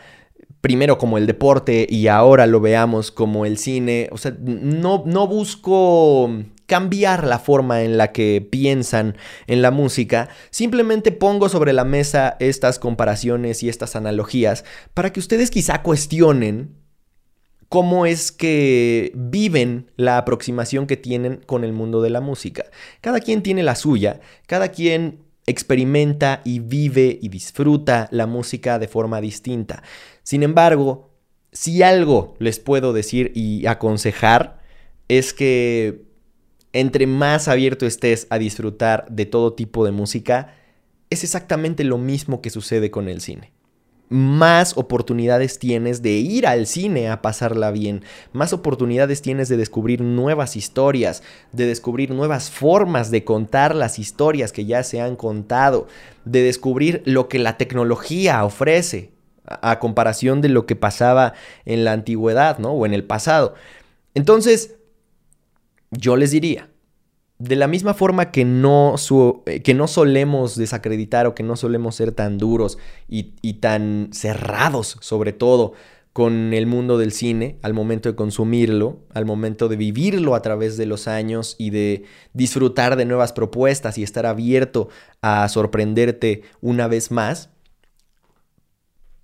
primero 0.61 0.97
como 0.97 1.17
el 1.17 1.27
deporte 1.27 1.87
y 1.89 2.07
ahora 2.07 2.47
lo 2.47 2.59
veamos 2.59 3.11
como 3.11 3.45
el 3.45 3.57
cine. 3.57 4.09
O 4.11 4.17
sea, 4.17 4.35
no, 4.39 5.03
no 5.05 5.27
busco 5.27 6.29
cambiar 6.69 7.25
la 7.25 7.39
forma 7.39 7.81
en 7.81 7.97
la 7.97 8.11
que 8.13 8.47
piensan 8.49 9.17
en 9.47 9.61
la 9.61 9.71
música, 9.71 10.29
simplemente 10.51 11.11
pongo 11.11 11.49
sobre 11.49 11.73
la 11.73 11.83
mesa 11.83 12.37
estas 12.39 12.77
comparaciones 12.77 13.63
y 13.63 13.69
estas 13.69 13.95
analogías 13.95 14.63
para 14.93 15.11
que 15.11 15.19
ustedes 15.19 15.49
quizá 15.49 15.81
cuestionen 15.81 16.75
cómo 17.69 18.05
es 18.05 18.31
que 18.31 19.11
viven 19.15 19.91
la 19.95 20.17
aproximación 20.17 20.85
que 20.85 20.95
tienen 20.95 21.41
con 21.45 21.63
el 21.63 21.73
mundo 21.73 22.01
de 22.01 22.11
la 22.11 22.21
música. 22.21 22.65
Cada 23.01 23.19
quien 23.19 23.41
tiene 23.41 23.63
la 23.63 23.75
suya, 23.75 24.21
cada 24.45 24.69
quien 24.69 25.23
experimenta 25.47 26.41
y 26.45 26.59
vive 26.59 27.17
y 27.19 27.29
disfruta 27.29 28.07
la 28.11 28.27
música 28.27 28.77
de 28.77 28.87
forma 28.87 29.19
distinta. 29.19 29.81
Sin 30.29 30.43
embargo, 30.43 31.09
si 31.51 31.81
algo 31.81 32.35
les 32.37 32.59
puedo 32.59 32.93
decir 32.93 33.31
y 33.33 33.65
aconsejar 33.65 34.61
es 35.07 35.33
que 35.33 36.03
entre 36.71 37.07
más 37.07 37.47
abierto 37.47 37.87
estés 37.87 38.27
a 38.29 38.37
disfrutar 38.37 39.07
de 39.09 39.25
todo 39.25 39.53
tipo 39.53 39.85
de 39.85 39.91
música, 39.91 40.53
es 41.09 41.23
exactamente 41.23 41.83
lo 41.83 41.97
mismo 41.97 42.43
que 42.43 42.51
sucede 42.51 42.91
con 42.91 43.09
el 43.09 43.21
cine. 43.21 43.53
Más 44.09 44.77
oportunidades 44.77 45.57
tienes 45.57 46.03
de 46.03 46.11
ir 46.11 46.45
al 46.45 46.67
cine 46.67 47.09
a 47.09 47.23
pasarla 47.23 47.71
bien, 47.71 48.03
más 48.31 48.53
oportunidades 48.53 49.23
tienes 49.23 49.49
de 49.49 49.57
descubrir 49.57 50.01
nuevas 50.01 50.55
historias, 50.55 51.23
de 51.53 51.65
descubrir 51.65 52.11
nuevas 52.11 52.51
formas 52.51 53.09
de 53.09 53.23
contar 53.23 53.73
las 53.73 53.97
historias 53.97 54.51
que 54.51 54.65
ya 54.65 54.83
se 54.83 55.01
han 55.01 55.15
contado, 55.15 55.87
de 56.23 56.43
descubrir 56.43 57.01
lo 57.05 57.29
que 57.29 57.39
la 57.39 57.57
tecnología 57.57 58.45
ofrece 58.45 59.17
a, 59.49 59.79
comparación 59.79 60.41
de 60.41 60.49
lo 60.49 60.65
que 60.65 60.75
pasaba 60.75 61.33
en 61.65 61.83
la 61.83 61.93
antigüedad, 61.93 62.59
¿no? 62.59 62.71
O 62.71 62.85
en 62.85 62.93
el 62.93 63.03
pasado. 63.03 63.55
Entonces, 64.13 64.75
yo 65.91 66.15
les 66.15 66.31
diría, 66.31 66.69
de 67.39 67.55
la 67.55 67.67
misma 67.67 67.93
forma 67.93 68.31
que 68.31 68.45
no, 68.45 68.95
eh, 69.45 69.61
que 69.61 69.73
no 69.73 69.87
solemos 69.87 70.55
desacreditar 70.55 71.25
o 71.25 71.35
que 71.35 71.43
no 71.43 71.55
solemos 71.55 71.95
ser 71.95 72.11
tan 72.11 72.37
duros 72.37 72.77
y, 73.07 73.33
y, 73.41 73.53
tan 73.55 74.09
cerrados, 74.11 74.97
sobre 74.99 75.33
todo, 75.33 75.73
con 76.11 76.53
el 76.53 76.65
mundo 76.65 76.97
del 76.97 77.11
cine 77.11 77.59
al 77.61 77.73
momento 77.73 78.09
de 78.09 78.15
consumirlo, 78.15 78.99
al 79.13 79.25
momento 79.25 79.69
de 79.69 79.77
vivirlo 79.77 80.35
a 80.35 80.41
través 80.41 80.75
de 80.75 80.85
los 80.85 81.07
años 81.07 81.55
y 81.57 81.69
de 81.69 82.03
disfrutar 82.33 82.95
de 82.97 83.05
nuevas 83.05 83.31
propuestas 83.31 83.97
y 83.97 84.03
estar 84.03 84.25
abierto 84.25 84.89
a 85.21 85.47
sorprenderte 85.47 86.41
una 86.61 86.87
vez 86.87 87.09
más, 87.11 87.51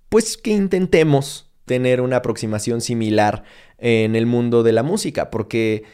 pues 0.08 0.36
que 0.36 0.50
intentemos 0.50 1.50
tener 1.64 2.00
una 2.00 2.16
aproximación 2.16 2.80
similar 2.80 3.44
en 3.78 4.16
el 4.16 4.26
mundo 4.26 4.62
de 4.62 4.72
la 4.72 4.82
música, 4.82 5.30
porque 5.30 5.84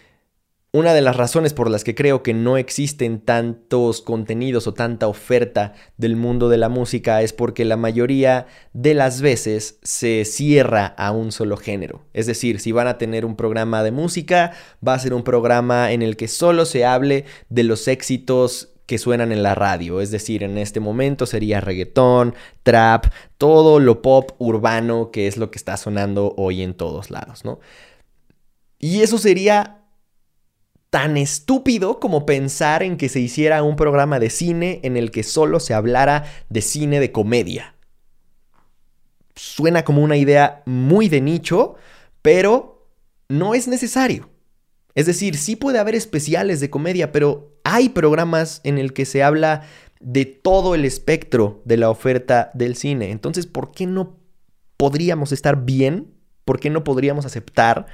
una 0.75 0.95
de 0.95 1.03
las 1.03 1.17
razones 1.17 1.53
por 1.53 1.71
las 1.71 1.85
que 1.85 1.95
creo 1.95 2.23
que 2.23 2.33
no 2.33 2.57
existen 2.57 3.21
tantos 3.21 4.01
contenidos 4.01 4.67
o 4.67 4.73
tanta 4.73 5.07
oferta 5.07 5.75
del 5.99 6.17
mundo 6.17 6.49
de 6.49 6.57
la 6.57 6.71
música 6.71 7.21
es 7.21 7.35
porque 7.35 7.67
la 7.67 7.77
mayoría 7.77 8.47
de 8.73 8.95
las 8.95 9.21
veces 9.21 9.79
se 9.83 10.25
cierra 10.25 10.87
a 10.87 11.13
un 11.13 11.31
solo 11.31 11.59
género. 11.59 12.07
Es 12.15 12.27
decir, 12.27 12.59
si 12.59 12.73
van 12.73 12.87
a 12.87 12.97
tener 12.97 13.27
un 13.27 13.37
programa 13.37 13.83
de 13.83 13.91
música, 13.91 14.53
va 14.87 14.95
a 14.95 14.99
ser 14.99 15.13
un 15.13 15.25
programa 15.25 15.93
en 15.93 16.01
el 16.01 16.17
que 16.17 16.27
solo 16.27 16.65
se 16.65 16.87
hable 16.87 17.27
de 17.51 17.65
los 17.65 17.87
éxitos 17.87 18.72
que 18.87 18.99
suenan 18.99 19.33
en 19.33 19.43
la 19.43 19.55
radio. 19.55 20.01
Es 20.01 20.11
decir, 20.11 20.43
en 20.43 20.59
este 20.59 20.81
momento 20.81 21.27
sería 21.27 21.61
reggaetón, 21.61 22.35
trap, 22.63 23.07
todo 23.39 23.81
lo 23.81 24.03
pop 24.03 24.33
urbano 24.39 25.11
que 25.11 25.27
es 25.27 25.37
lo 25.37 25.51
que 25.51 25.59
está 25.59 25.77
sonando 25.77 26.35
hoy 26.37 26.63
en 26.63 26.75
todos 26.75 27.11
lados, 27.11 27.45
¿no? 27.45 27.61
Y 28.79 29.03
eso 29.03 29.19
sería 29.19 29.83
tan 30.91 31.17
estúpido 31.17 32.01
como 32.01 32.27
pensar 32.27 32.83
en 32.83 32.99
que 32.99 33.09
se 33.09 33.21
hiciera 33.21 33.63
un 33.63 33.77
programa 33.77 34.19
de 34.19 34.29
cine 34.29 34.81
en 34.83 34.99
el 34.99 35.11
que 35.11 35.23
solo 35.23 35.59
se 35.59 35.73
hablara 35.73 36.25
de 36.51 36.61
cine 36.61 37.01
de 37.01 37.13
comedia. 37.13 37.77
Suena 39.35 39.85
como 39.85 40.03
una 40.03 40.19
idea 40.19 40.63
muy 40.67 41.09
de 41.09 41.23
nicho, 41.23 41.77
pero 42.21 42.91
no 43.29 43.55
es 43.55 43.69
necesario. 43.69 44.32
Es 44.95 45.07
decir, 45.07 45.37
sí 45.37 45.57
puede 45.57 45.79
haber 45.79 45.95
especiales 45.95 46.61
de 46.61 46.71
comedia, 46.71 47.13
pero 47.13 47.57
hay 47.65 47.89
programas 47.89 48.61
en 48.65 48.79
el 48.79 48.93
que 48.93 49.05
se 49.05 49.23
habla 49.23 49.63
de 50.01 50.25
todo 50.25 50.75
el 50.75 50.85
espectro 50.85 51.63
de 51.65 51.77
la 51.77 51.89
oferta 51.89 52.51
del 52.55 52.77
cine. 52.77 53.11
Entonces, 53.11 53.47
¿por 53.47 53.73
qué 53.73 53.87
no 53.87 54.19
podríamos 54.77 55.33
estar 55.33 55.65
bien? 55.65 56.13
¿Por 56.45 56.59
qué 56.59 56.71
no 56.71 56.85
podríamos 56.85 57.25
aceptar 57.25 57.87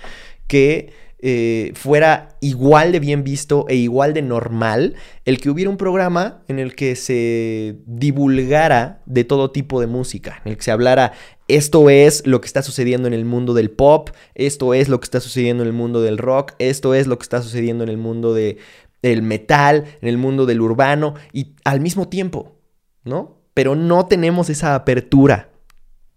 que 0.47 0.93
eh, 1.21 1.73
fuera 1.75 2.37
igual 2.41 2.93
de 2.93 3.01
bien 3.01 3.25
visto 3.25 3.67
e 3.69 3.75
igual 3.75 4.15
de 4.15 4.23
normal 4.23 4.95
el 5.25 5.41
que 5.41 5.51
hubiera 5.51 5.69
un 5.69 5.77
programa 5.77 6.45
en 6.47 6.61
el 6.61 6.77
que 6.77 6.95
se 6.95 7.79
divulgara 7.87 9.03
de 9.05 9.25
todo 9.25 9.51
tipo 9.51 9.81
de 9.81 9.89
música, 9.89 10.41
en 10.45 10.53
el 10.53 10.57
que 10.57 10.63
se 10.63 10.71
hablara 10.71 11.13
esto 11.49 11.91
es 11.91 12.25
lo 12.25 12.41
que 12.41 12.47
está 12.47 12.63
sucediendo 12.63 13.09
en 13.09 13.15
el 13.15 13.25
mundo 13.25 13.53
del 13.53 13.71
pop, 13.71 14.11
esto 14.35 14.75
es 14.75 14.89
lo 14.89 15.01
que 15.01 15.07
está 15.07 15.19
sucediendo 15.19 15.65
en 15.65 15.69
el 15.69 15.73
mundo 15.73 16.03
del 16.03 16.19
rock, 16.19 16.53
esto 16.61 16.95
es 16.95 17.07
lo 17.09 17.19
que 17.19 17.25
está 17.25 17.43
sucediendo 17.43 17.83
en 17.83 17.91
el 17.91 17.97
mundo 17.97 18.33
de, 18.33 18.59
del 19.03 19.23
metal, 19.23 19.87
en 20.01 20.09
el 20.09 20.19
mundo 20.19 20.47
del 20.47 20.61
urbano 20.61 21.15
y 21.33 21.55
al 21.65 21.81
mismo 21.81 22.09
tiempo, 22.09 22.61
¿no? 23.03 23.41
Pero 23.55 23.75
no 23.75 24.07
tenemos 24.07 24.51
esa 24.51 24.77
apertura 24.77 25.51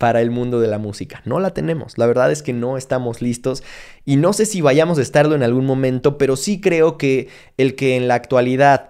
para 0.02 0.22
el 0.22 0.32
mundo 0.32 0.60
de 0.60 0.68
la 0.68 0.80
música. 0.80 1.22
No 1.26 1.40
la 1.40 1.52
tenemos. 1.52 2.00
La 2.00 2.08
verdad 2.08 2.32
es 2.32 2.42
que 2.42 2.54
no 2.54 2.76
estamos 2.76 3.22
listos 3.22 3.62
y 4.04 4.16
no 4.16 4.34
sé 4.34 4.48
si 4.48 4.60
vayamos 4.60 4.98
a 4.98 5.04
estarlo 5.04 5.36
en 5.36 5.44
algún 5.44 5.68
momento, 5.68 6.18
pero 6.18 6.38
sí 6.38 6.60
creo 6.60 6.98
que 6.98 7.28
el 7.58 7.76
que 7.76 7.98
en 7.98 8.08
la 8.08 8.16
actualidad 8.16 8.90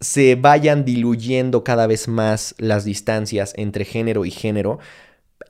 se 0.00 0.36
vayan 0.36 0.84
diluyendo 0.84 1.64
cada 1.64 1.88
vez 1.88 2.06
más 2.06 2.54
las 2.58 2.84
distancias 2.84 3.52
entre 3.56 3.84
género 3.84 4.24
y 4.24 4.30
género, 4.30 4.78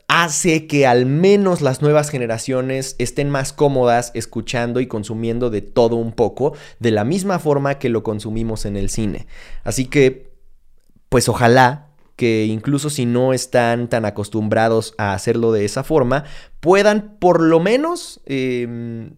hace 0.08 0.66
que 0.66 0.86
al 0.86 1.04
menos 1.04 1.60
las 1.60 1.82
nuevas 1.82 2.08
generaciones 2.08 2.96
estén 2.98 3.28
más 3.28 3.52
cómodas 3.52 4.10
escuchando 4.14 4.80
y 4.80 4.86
consumiendo 4.86 5.50
de 5.50 5.60
todo 5.60 5.96
un 5.96 6.12
poco, 6.12 6.54
de 6.78 6.92
la 6.92 7.04
misma 7.04 7.38
forma 7.38 7.78
que 7.78 7.90
lo 7.90 8.02
consumimos 8.02 8.64
en 8.64 8.78
el 8.78 8.88
cine. 8.88 9.26
Así 9.64 9.84
que, 9.84 10.32
pues 11.10 11.28
ojalá 11.28 11.93
que 12.16 12.44
incluso 12.46 12.90
si 12.90 13.06
no 13.06 13.32
están 13.32 13.88
tan 13.88 14.04
acostumbrados 14.04 14.94
a 14.98 15.14
hacerlo 15.14 15.52
de 15.52 15.64
esa 15.64 15.82
forma, 15.82 16.24
puedan 16.60 17.16
por 17.18 17.42
lo 17.42 17.60
menos 17.60 18.20
em, 18.26 19.14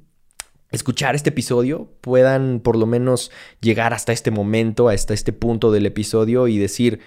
escuchar 0.71 1.15
este 1.15 1.31
episodio, 1.31 1.91
puedan 2.01 2.61
por 2.61 2.77
lo 2.77 2.87
menos 2.87 3.31
llegar 3.61 3.93
hasta 3.93 4.13
este 4.13 4.31
momento, 4.31 4.89
hasta 4.89 5.15
este 5.15 5.33
punto 5.33 5.71
del 5.73 5.87
episodio 5.87 6.49
y 6.49 6.59
decir, 6.59 7.01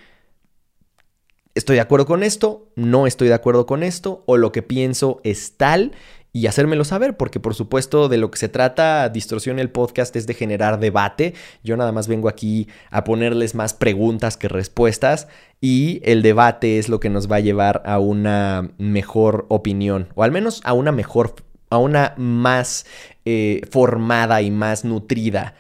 estoy 1.56 1.76
de 1.76 1.82
acuerdo 1.82 2.06
con 2.06 2.24
esto, 2.24 2.72
no 2.76 3.08
estoy 3.08 3.28
de 3.28 3.34
acuerdo 3.34 3.66
con 3.66 3.84
esto, 3.84 4.24
o 4.28 4.38
lo 4.38 4.52
que 4.52 4.62
pienso 4.62 5.20
es 5.24 5.58
tal 5.58 5.94
y 6.32 6.48
hacérmelo 6.48 6.84
saber, 6.84 7.18
porque 7.18 7.40
por 7.40 7.56
supuesto 7.56 8.08
de 8.08 8.18
lo 8.18 8.30
que 8.30 8.38
se 8.38 8.50
trata 8.50 9.10
Distorsión 9.10 9.60
el 9.60 9.72
podcast 9.72 10.16
es 10.16 10.28
de 10.28 10.34
generar 10.34 10.80
debate. 10.80 11.34
Yo 11.64 11.76
nada 11.76 11.92
más 11.92 12.08
vengo 12.08 12.30
aquí 12.30 12.68
a 12.92 13.04
ponerles 13.04 13.56
más 13.56 13.74
preguntas 13.74 14.38
que 14.38 14.48
respuestas 14.48 15.28
y 15.60 16.02
el 16.04 16.22
debate 16.22 16.78
es 16.78 16.90
lo 16.90 17.00
que 17.00 17.10
nos 17.10 17.32
va 17.32 17.38
a 17.38 17.42
llevar 17.42 17.82
a 17.86 18.00
una 18.00 18.72
mejor 18.78 19.46
opinión, 19.50 20.10
o 20.16 20.24
al 20.24 20.32
menos 20.32 20.62
a 20.64 20.74
una 20.74 20.92
mejor, 20.92 21.36
a 21.70 21.78
una 21.78 22.14
más 22.18 22.86
eh, 23.26 23.62
formada 23.72 24.42
y 24.42 24.52
más 24.52 24.86
nutrida 24.86 25.56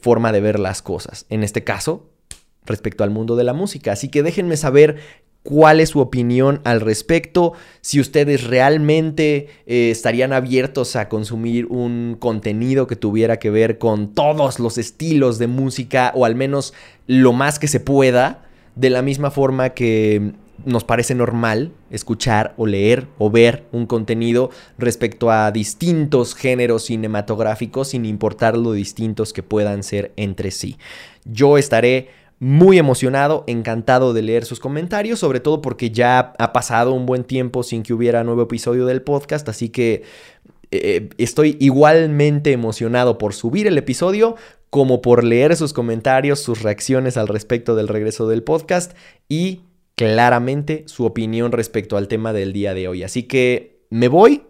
forma 0.00 0.32
de 0.32 0.40
ver 0.40 0.58
las 0.58 0.82
cosas. 0.82 1.26
En 1.28 1.42
este 1.42 1.64
caso, 1.64 2.12
respecto 2.64 3.04
al 3.04 3.10
mundo 3.10 3.36
de 3.36 3.44
la 3.44 3.52
música. 3.52 3.92
Así 3.92 4.08
que 4.08 4.22
déjenme 4.22 4.56
saber 4.56 5.00
cuál 5.42 5.80
es 5.80 5.90
su 5.90 6.00
opinión 6.00 6.60
al 6.64 6.80
respecto, 6.80 7.52
si 7.80 8.00
ustedes 8.00 8.44
realmente 8.44 9.48
eh, 9.66 9.90
estarían 9.90 10.32
abiertos 10.32 10.96
a 10.96 11.08
consumir 11.08 11.66
un 11.66 12.16
contenido 12.18 12.86
que 12.86 12.96
tuviera 12.96 13.38
que 13.38 13.50
ver 13.50 13.78
con 13.78 14.14
todos 14.14 14.58
los 14.58 14.78
estilos 14.78 15.38
de 15.38 15.48
música 15.48 16.12
o 16.14 16.24
al 16.24 16.34
menos 16.34 16.74
lo 17.06 17.32
más 17.32 17.58
que 17.58 17.68
se 17.68 17.80
pueda, 17.80 18.44
de 18.76 18.90
la 18.90 19.02
misma 19.02 19.30
forma 19.30 19.70
que 19.70 20.32
nos 20.64 20.84
parece 20.84 21.14
normal 21.14 21.72
escuchar 21.90 22.54
o 22.56 22.66
leer 22.66 23.08
o 23.18 23.30
ver 23.30 23.64
un 23.72 23.86
contenido 23.86 24.50
respecto 24.78 25.30
a 25.30 25.50
distintos 25.50 26.34
géneros 26.34 26.84
cinematográficos 26.84 27.88
sin 27.88 28.04
importar 28.04 28.56
lo 28.56 28.72
distintos 28.72 29.32
que 29.32 29.42
puedan 29.42 29.82
ser 29.82 30.12
entre 30.16 30.50
sí. 30.50 30.78
Yo 31.24 31.58
estaré 31.58 32.10
muy 32.42 32.76
emocionado, 32.76 33.44
encantado 33.46 34.12
de 34.12 34.20
leer 34.20 34.44
sus 34.44 34.58
comentarios, 34.58 35.20
sobre 35.20 35.38
todo 35.38 35.62
porque 35.62 35.92
ya 35.92 36.32
ha 36.40 36.52
pasado 36.52 36.92
un 36.92 37.06
buen 37.06 37.22
tiempo 37.22 37.62
sin 37.62 37.84
que 37.84 37.94
hubiera 37.94 38.24
nuevo 38.24 38.42
episodio 38.42 38.84
del 38.84 39.00
podcast, 39.00 39.48
así 39.48 39.68
que 39.68 40.02
eh, 40.72 41.10
estoy 41.18 41.56
igualmente 41.60 42.50
emocionado 42.50 43.16
por 43.16 43.32
subir 43.32 43.68
el 43.68 43.78
episodio 43.78 44.34
como 44.70 45.02
por 45.02 45.22
leer 45.22 45.54
sus 45.54 45.72
comentarios, 45.72 46.40
sus 46.40 46.62
reacciones 46.62 47.16
al 47.16 47.28
respecto 47.28 47.76
del 47.76 47.86
regreso 47.86 48.26
del 48.26 48.42
podcast 48.42 48.96
y 49.28 49.60
claramente 49.94 50.82
su 50.88 51.04
opinión 51.04 51.52
respecto 51.52 51.96
al 51.96 52.08
tema 52.08 52.32
del 52.32 52.52
día 52.52 52.74
de 52.74 52.88
hoy. 52.88 53.04
Así 53.04 53.22
que 53.22 53.86
me 53.88 54.08
voy 54.08 54.42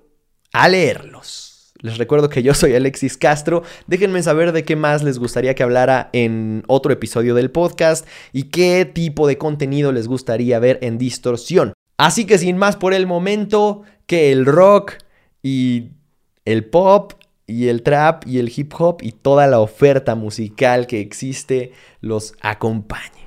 a 0.55 0.66
leerlos. 0.70 1.51
Les 1.83 1.99
recuerdo 1.99 2.29
que 2.29 2.45
yo 2.45 2.55
soy 2.55 2.75
Alexis 2.75 3.16
Castro. 3.16 3.64
Déjenme 3.88 4.23
saber 4.23 4.53
de 4.53 4.64
qué 4.64 4.77
más 4.77 5.03
les 5.03 5.18
gustaría 5.18 5.55
que 5.57 5.64
hablara 5.64 6.11
en 6.12 6.62
otro 6.68 6.92
episodio 6.92 7.35
del 7.35 7.51
podcast 7.51 8.07
y 8.33 8.45
qué 8.45 8.85
tipo 8.85 9.27
de 9.27 9.37
contenido 9.37 9.90
les 9.90 10.07
gustaría 10.07 10.61
ver 10.61 10.79
en 10.81 10.97
distorsión. 10.97 11.73
Así 11.99 12.25
que 12.25 12.38
sin 12.38 12.57
más 12.57 12.77
por 12.77 12.95
el 12.95 13.07
momento, 13.07 13.83
que 14.07 14.31
el 14.31 14.47
rock 14.47 14.95
y 15.42 15.90
el 16.45 16.64
pop 16.64 17.14
y 17.47 17.66
el 17.68 17.83
trap 17.83 18.27
y 18.27 18.38
el 18.38 18.53
hip 18.55 18.73
hop 18.79 18.99
y 19.03 19.12
toda 19.12 19.49
la 19.49 19.59
oferta 19.59 20.14
musical 20.14 20.87
que 20.87 21.01
existe 21.01 21.73
los 22.01 22.35
acompañe. 22.40 23.21